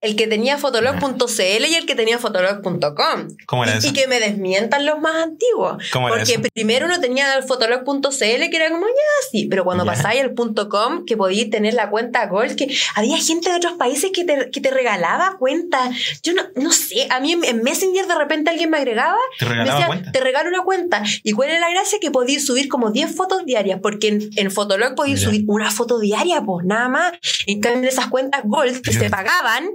[0.00, 3.28] El que tenía fotolog.cl y el que tenía fotolog.com.
[3.46, 3.88] ¿Cómo era Y, eso?
[3.88, 5.82] y que me desmientan los más antiguos.
[5.92, 6.42] ¿Cómo era Porque eso?
[6.54, 8.08] primero uno tenía el fotolog.cl
[8.50, 9.92] que era como ya sí, pero cuando Ya.
[9.92, 10.34] pasáis el
[10.68, 14.50] .com que podíais tener la cuenta Gold, que había gente de otros países que te,
[14.50, 15.90] que te regalaba cuentas.
[16.22, 19.46] Yo no, no sé, a mí en, en Messenger de repente alguien me agregaba ¿Te
[19.46, 20.12] me decía, cuenta?
[20.12, 21.02] te regalo una cuenta.
[21.24, 21.98] ¿Y cuál es la gracia?
[22.00, 25.26] Que podías subir como 10 fotos diarias, porque en, en Fotolog podías Ya.
[25.26, 27.12] subir una foto diaria, pues nada más.
[27.46, 29.68] En cambio, en esas cuentas Gold que se pagaban,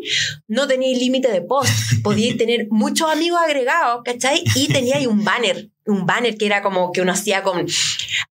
[0.47, 1.71] no teníais límite de post.
[2.03, 4.43] Podíais tener muchos amigos agregados, ¿cachai?
[4.55, 7.65] Y teníais un banner, un banner que era como que uno hacía con...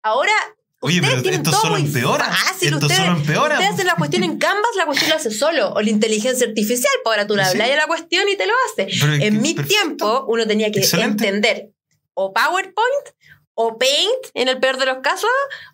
[0.01, 0.33] Ahora...
[0.83, 2.25] Oye, pero tienen esto todo solo empeora.
[2.25, 3.53] fácil, Esto ustedes, solo empeora.
[3.55, 5.73] Ustedes hacen la cuestión en Canvas, la cuestión lo hace solo.
[5.73, 7.51] O la inteligencia artificial, pues ahora tú le Sí.
[7.51, 8.87] hablas a la cuestión y te lo hace.
[8.99, 9.67] Pero En mi perfecto.
[9.79, 11.27] tiempo, uno tenía que Excelente.
[11.27, 11.69] entender
[12.15, 13.05] o PowerPoint
[13.53, 15.29] o Paint, en el peor de los casos,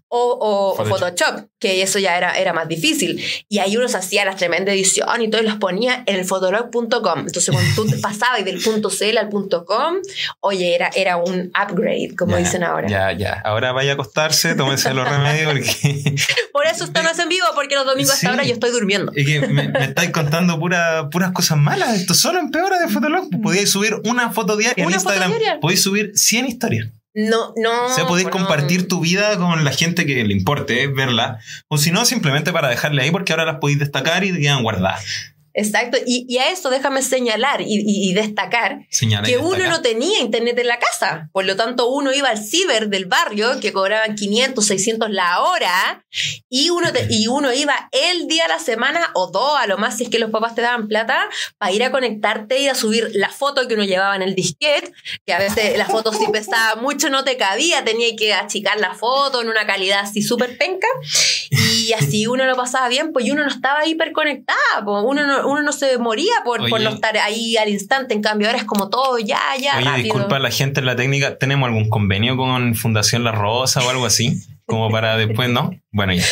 [0.09, 0.99] o, Photoshop.
[0.99, 3.21] Photoshop, que eso ya era, era más difícil.
[3.49, 6.25] Y ahí uno se hacía las tremendas ediciones y todo y los ponía en el
[6.25, 7.19] fotolog.com.
[7.19, 9.95] Entonces, cuando tú pasabas del punto .cl al punto .com,
[10.39, 12.87] oye, era, era un upgrade, como Ya, dicen ahora.
[12.87, 13.41] Ya, ya.
[13.43, 16.15] Ahora vaya a acostarse, tómese los remedios porque
[16.53, 19.11] Por eso esto no es en vivo, porque los domingos hasta ahora yo estoy durmiendo.
[19.15, 21.95] es que me, me estáis contando pura- puras cosas malas.
[21.95, 23.27] Esto solo empeora de Fotolog.
[23.41, 25.33] Podíais subir una foto diaria en Una Instagram.
[25.59, 26.89] Podéis subir 100 historias.
[27.19, 27.87] No, no.
[27.87, 28.31] o sea, podéis no.
[28.31, 31.39] compartir tu vida con la gente que le importe, eh, verla.
[31.67, 35.33] O si no, simplemente para dejarle ahí porque ahora las podéis destacar y quedan guardadas.
[35.57, 35.97] Exacto.
[36.05, 40.57] Y, y a eso déjame señalar y, destacar Señala y que uno no tenía internet
[40.59, 41.29] en la casa.
[41.33, 46.05] Por lo tanto, uno iba al ciber del barrio, que cobraban 500, 600 la hora,
[46.47, 49.77] y uno, te- y uno iba el día a la semana o dos, a lo
[49.79, 51.27] más, si es que los papás te daban plata,
[51.57, 54.91] para ir a conectarte y a subir la foto que uno llevaba en el disquete,
[55.25, 58.93] que a veces la foto sí pesaba mucho, no te cabía, tenía que achicar la
[58.93, 60.87] foto en una calidad así súper penca,
[61.87, 65.47] y así uno lo pasaba bien, pues y uno no estaba hiperconectado, pues, uno no,
[65.47, 68.65] uno no se moría por, por no estar ahí al instante, en cambio ahora es
[68.65, 70.03] como todo ya, ya, Oye, rápido.
[70.03, 71.37] disculpa la gente en la técnica.
[71.37, 74.41] ¿Tenemos algún convenio con Fundación La Rosa o algo así?
[74.65, 75.71] Como para después, ¿no?
[75.91, 76.23] Bueno, ya.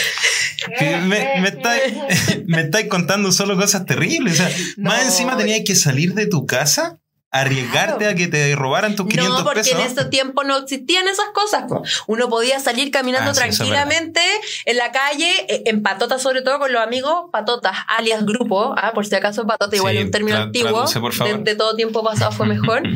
[1.02, 1.94] Me, me estáis
[2.48, 4.34] me estáis contando solo cosas terribles.
[4.34, 7.00] O sea, más encima tenías que salir de tu casa,
[7.40, 8.12] arriesgarte Claro.
[8.12, 9.80] a que te robaran tus 500 No, porque pesos.
[9.80, 11.64] en ese tiempo no existían esas cosas.
[12.08, 14.20] Uno podía salir caminando Ah, sí, tranquilamente
[14.66, 18.92] en la calle, eh, en patotas sobre todo con los amigos, patotas, alias grupo, ah,
[18.94, 21.38] por si acaso patota igual Sí, un término antiguo, traduce, por favor.
[21.44, 22.84] De, de todo tiempo pasado fue mejor.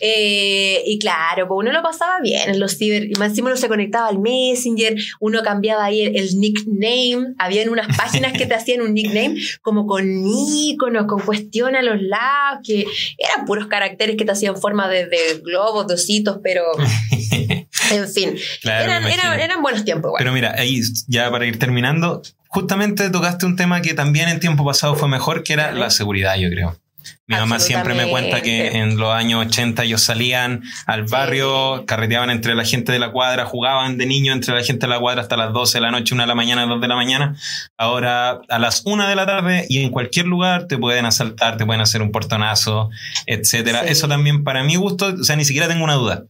[0.00, 3.56] Eh, y claro, pues uno lo pasaba bien en los ciber, y más encima uno
[3.56, 8.54] se conectaba al Messenger, uno cambiaba ahí el, el nickname, habían unas páginas que te
[8.62, 12.86] hacían un nickname como con iconos, con cuestiones a los lados, que
[13.18, 16.62] eran puros caracteres que te hacían forma de, de globos, de ositos, pero
[17.90, 20.20] en fin, Claro, eran, eran, eran buenos tiempos igual.
[20.20, 24.64] Pero mira, ahí ya para ir terminando, justamente tocaste un tema que también en tiempo
[24.64, 26.78] pasado fue mejor, que era la seguridad, yo creo.
[27.26, 32.30] Mi mamá siempre me cuenta que en los años 80 ellos salían al barrio, carreteaban
[32.30, 35.22] entre la gente de la cuadra, jugaban de niño entre la gente de la cuadra
[35.22, 37.36] hasta las 12 de la noche, 1 de la mañana, 2 de la mañana.
[37.78, 41.66] Ahora a las 1 de la tarde y en cualquier lugar te pueden asaltar, te
[41.66, 42.90] pueden hacer un portonazo,
[43.26, 43.82] etcétera.
[43.82, 43.92] Sí.
[43.92, 46.24] Eso también para mi gusto, o sea, ni siquiera tengo una duda.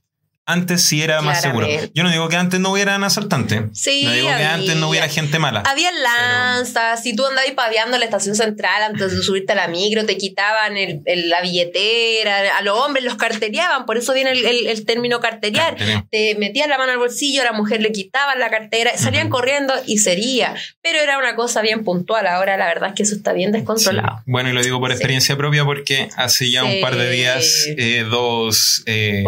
[0.45, 1.69] Antes sí era más seguro.
[1.95, 3.63] Yo no digo que antes no hubieran asaltantes.
[3.75, 4.55] Sí, no digo que había.
[4.55, 5.61] antes no hubiera gente mala.
[5.67, 9.69] Había lanzas, si tú andabas paviando en la estación central antes de subirte a la
[9.69, 14.33] micro, te quitaban el- el- la billetera, a los hombres los cartereaban, por eso viene
[14.33, 15.21] el, término.
[15.21, 15.77] Cartereo.
[16.11, 19.73] Te metían la mano al bolsillo, a la mujer le quitaban la cartera, salían corriendo
[19.87, 20.55] y sería.
[20.83, 22.27] Pero era una cosa bien puntual.
[22.27, 24.19] Ahora la verdad es que eso está bien descontrolado.
[24.19, 24.23] Sí.
[24.27, 24.95] Bueno, y lo digo por Sí.
[24.95, 29.23] experiencia propia porque hace ya un par de días eh, dos, eh,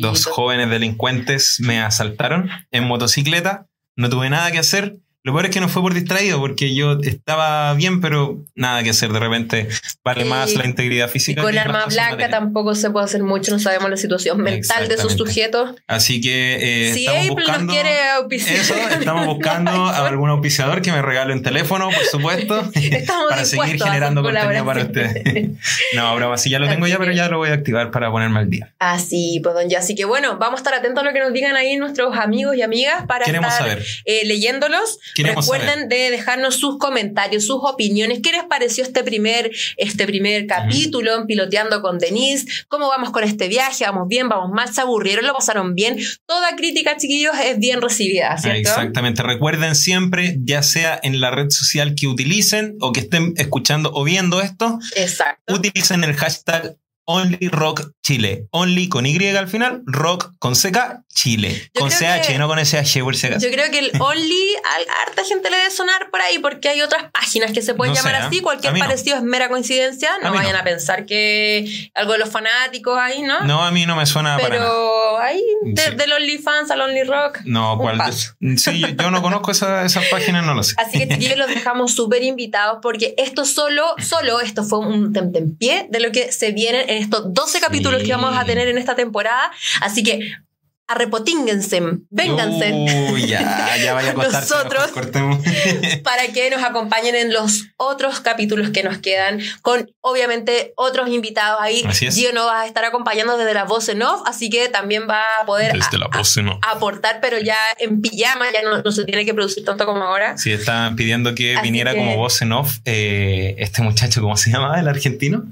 [0.00, 3.66] dos jóvenes delincuentes me asaltaron en motocicleta.
[3.96, 4.98] No tuve nada que hacer.
[5.24, 8.90] Lo peor es que no fue por distraído porque yo estaba bien, pero nada que
[8.90, 9.12] hacer.
[9.12, 9.68] De repente
[10.04, 10.28] vale Sí.
[10.28, 11.42] más la integridad Y física.
[11.42, 14.88] con que las arma blanca tampoco se puede hacer mucho, no sabemos la situación mental
[14.88, 15.74] de esos sujetos.
[15.86, 17.64] Así que eh, si estamos April buscando...
[17.72, 18.56] nos quiere auspiciar.
[18.56, 23.44] Eso, estamos buscando a algún auspiciador que me regale un teléfono, por supuesto, Estamos para
[23.44, 25.50] seguir generando contenido para ustedes.
[25.94, 28.38] No, broma, sí ya lo tengo ya, pero ya lo voy a activar para ponerme
[28.40, 28.72] al día.
[28.78, 29.78] Así, pues don ya.
[29.78, 32.56] Así que bueno, vamos a estar atentos a lo que nos digan ahí nuestros amigos
[32.56, 34.98] y amigas para Queremos estar eh, leyéndolos.
[35.14, 38.20] Queremos Recuerden de dejarnos sus comentarios, sus opiniones.
[38.22, 42.46] ¿Qué les pareció este primer, este primer capítulo en Piloteando con Denise?
[42.68, 43.84] ¿Cómo vamos con este viaje?
[43.84, 44.28] ¿Vamos bien?
[44.28, 44.72] ¿Vamos mal?
[44.72, 45.26] ¿Se aburrieron?
[45.26, 45.98] ¿Lo pasaron bien?
[46.26, 48.58] Toda crítica, chiquillos, es bien recibida, ¿cierto?
[48.58, 49.22] Exactamente.
[49.22, 54.04] Recuerden siempre, ya sea en la red social que utilicen o que estén escuchando o
[54.04, 55.54] viendo esto, Exacto.
[55.54, 56.76] utilicen el hashtag
[57.06, 58.46] OnlyRockChile.
[58.50, 61.70] Only con Y al final, rock con CK, Chile.
[61.74, 63.46] Yo con CH, que- no con SH por si acaso.
[63.46, 66.80] Yo creo que el Only a harta gente le debe sonar por ahí porque hay
[66.82, 68.24] otras páginas que se pueden No llamar ¿eh?
[68.26, 68.40] así.
[68.40, 68.78] Cualquier no.
[68.78, 70.10] parecido es mera coincidencia.
[70.22, 73.40] No vayan a pensar que algo de los fanáticos ahí, ¿no?
[73.44, 74.70] No, a mí no me suena para nada.
[74.70, 75.90] Pero ahí, de- Sí.
[75.96, 77.40] del OnlyFans al Only Rock.
[77.44, 78.00] No, ¿cuál?
[78.12, 80.74] Sí, yo, yo no conozco esa- esas páginas, no lo sé.
[80.78, 85.86] Así que chiquillos los dejamos súper invitados porque esto solo, solo esto fue un tentempié
[85.90, 88.94] de lo que se viene en estos 12 capítulos que vamos a tener en esta
[88.94, 89.50] temporada.
[89.80, 90.32] Así que
[90.88, 91.80] arrepotínguense,
[92.10, 92.72] vénganse.
[93.12, 94.90] Uy, ya, ya vaya a Nosotros.
[96.04, 101.58] para que nos acompañen en los otros capítulos que nos quedan, con obviamente otros invitados
[101.62, 101.82] ahí.
[101.86, 102.14] Así es.
[102.14, 105.22] Gio nos va a estar acompañando desde la voz en off, así que también va
[105.40, 106.58] a poder Desde la a- voz en off.
[106.62, 110.36] aportar, pero ya en pijama, ya no, no se tiene que producir tanto como ahora.
[110.36, 114.36] Sí, estaban pidiendo que Así viniera que- como voz en off eh, este muchacho, ¿cómo
[114.36, 114.78] se llamaba?
[114.78, 115.44] ¿El argentino?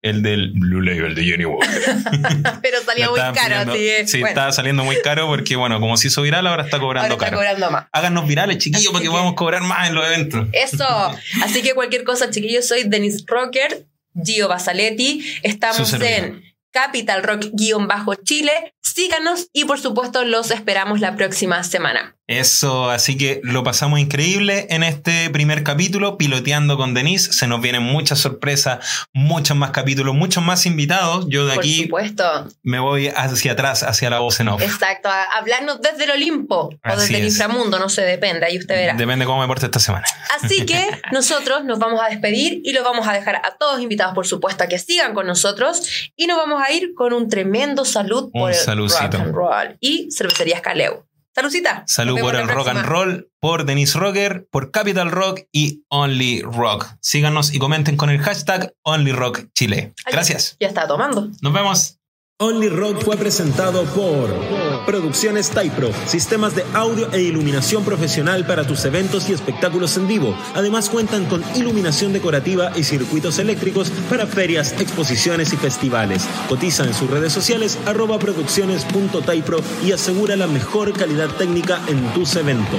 [0.00, 1.68] El del Blue Label de Jenny Walker.
[2.62, 3.72] pero salía muy caro, pidiendo.
[3.72, 6.62] así que, Sí, bueno, estaba saliendo muy caro porque, bueno, como se hizo viral, ahora
[6.64, 7.36] está ahora cobrando está caro.
[7.38, 7.86] cobrando más.
[7.92, 10.46] Háganos virales, chiquillos, para que que- podamos cobrar más en los eventos.
[10.52, 10.84] Eso.
[11.42, 13.86] Así que cualquier cosa, chiquillos, soy Denise Rocker,
[14.24, 15.24] Gio Basaletti.
[15.42, 18.52] Estamos en Capital Rock-Chile.
[18.82, 22.14] Síganos y por supuesto los esperamos la próxima semana.
[22.28, 27.32] Eso, así que lo pasamos increíble en este primer capítulo, piloteando con Denise.
[27.32, 31.24] Se nos vienen muchas sorpresas, muchos más capítulos, muchos más invitados.
[31.30, 32.46] Yo de Por aquí supuesto.
[32.62, 34.60] me voy hacia atrás, hacia la voz en off.
[34.60, 35.08] Exacto.
[35.08, 38.92] A hablarnos desde el Olimpo o desde el inframundo, no sé, depende, ahí usted verá.
[38.92, 40.04] Depende cómo me porte esta semana.
[40.36, 44.14] Así que nosotros nos vamos a despedir y los vamos a dejar a todos invitados,
[44.14, 47.86] por supuesto, a que sigan con nosotros y nos vamos a ir con un tremendo
[47.86, 51.08] salud Un por el rock and roll y cervecerías Caleu.
[51.34, 51.84] Saludcita.
[51.86, 56.86] Salud por el rock and roll, por Denise Rocker, por Capital Rock y Only Rock.
[57.00, 59.92] Síganos y comenten con el hashtag Only Rock Chile.
[60.10, 60.56] Gracias.
[60.58, 61.28] Ya está tomando.
[61.40, 61.97] Nos vemos.
[62.40, 64.32] Only Rock fue presentado por
[64.86, 70.38] Producciones Typro, sistemas de audio e iluminación profesional para tus eventos y espectáculos en vivo.
[70.54, 76.28] Además cuentan con iluminación decorativa y circuitos eléctricos para ferias, exposiciones y festivales.
[76.48, 82.36] Cotiza en sus redes sociales arroba producciones.typro y asegura la mejor calidad técnica en tus
[82.36, 82.78] eventos.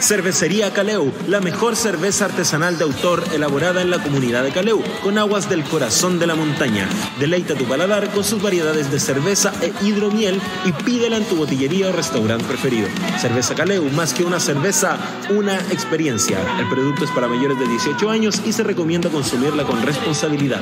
[0.00, 5.18] Cervecería Caleu, la mejor cerveza artesanal de autor elaborada en la comunidad de Caleu, con
[5.18, 6.88] aguas del corazón de la montaña.
[7.18, 11.88] Deleita tu paladar con sus variedades de cerveza e hidromiel y pídela en tu botillería
[11.88, 12.88] o restaurante preferido.
[13.18, 14.98] Cerveza Caleu, más que una cerveza,
[15.30, 16.38] una experiencia.
[16.58, 20.60] El producto es para mayores de 18 años y se recomienda consumirla con responsabilidad.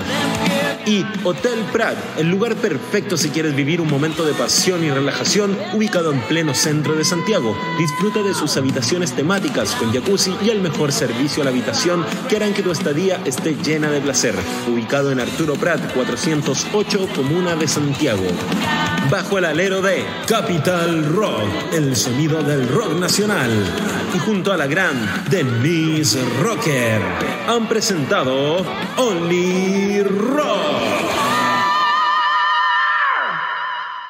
[0.87, 5.57] Y Hotel Prat, el lugar perfecto si quieres vivir un momento de pasión y relajación,
[5.75, 7.57] ubicado en pleno centro de Santiago.
[7.79, 12.37] Disfruta de sus habitaciones temáticas con jacuzzi y el mejor servicio a la habitación que
[12.37, 14.37] harán que tu estadía esté llena de placer.
[14.73, 18.23] Ubicado en Arturo Prat 408, Comuna de Santiago.
[19.11, 23.51] Bajo el alero de Capital Rock, el sonido del rock nacional.
[24.15, 27.01] Y junto a la gran Denise Rocker,
[27.49, 28.65] han presentado
[28.97, 31.02] Only Rock.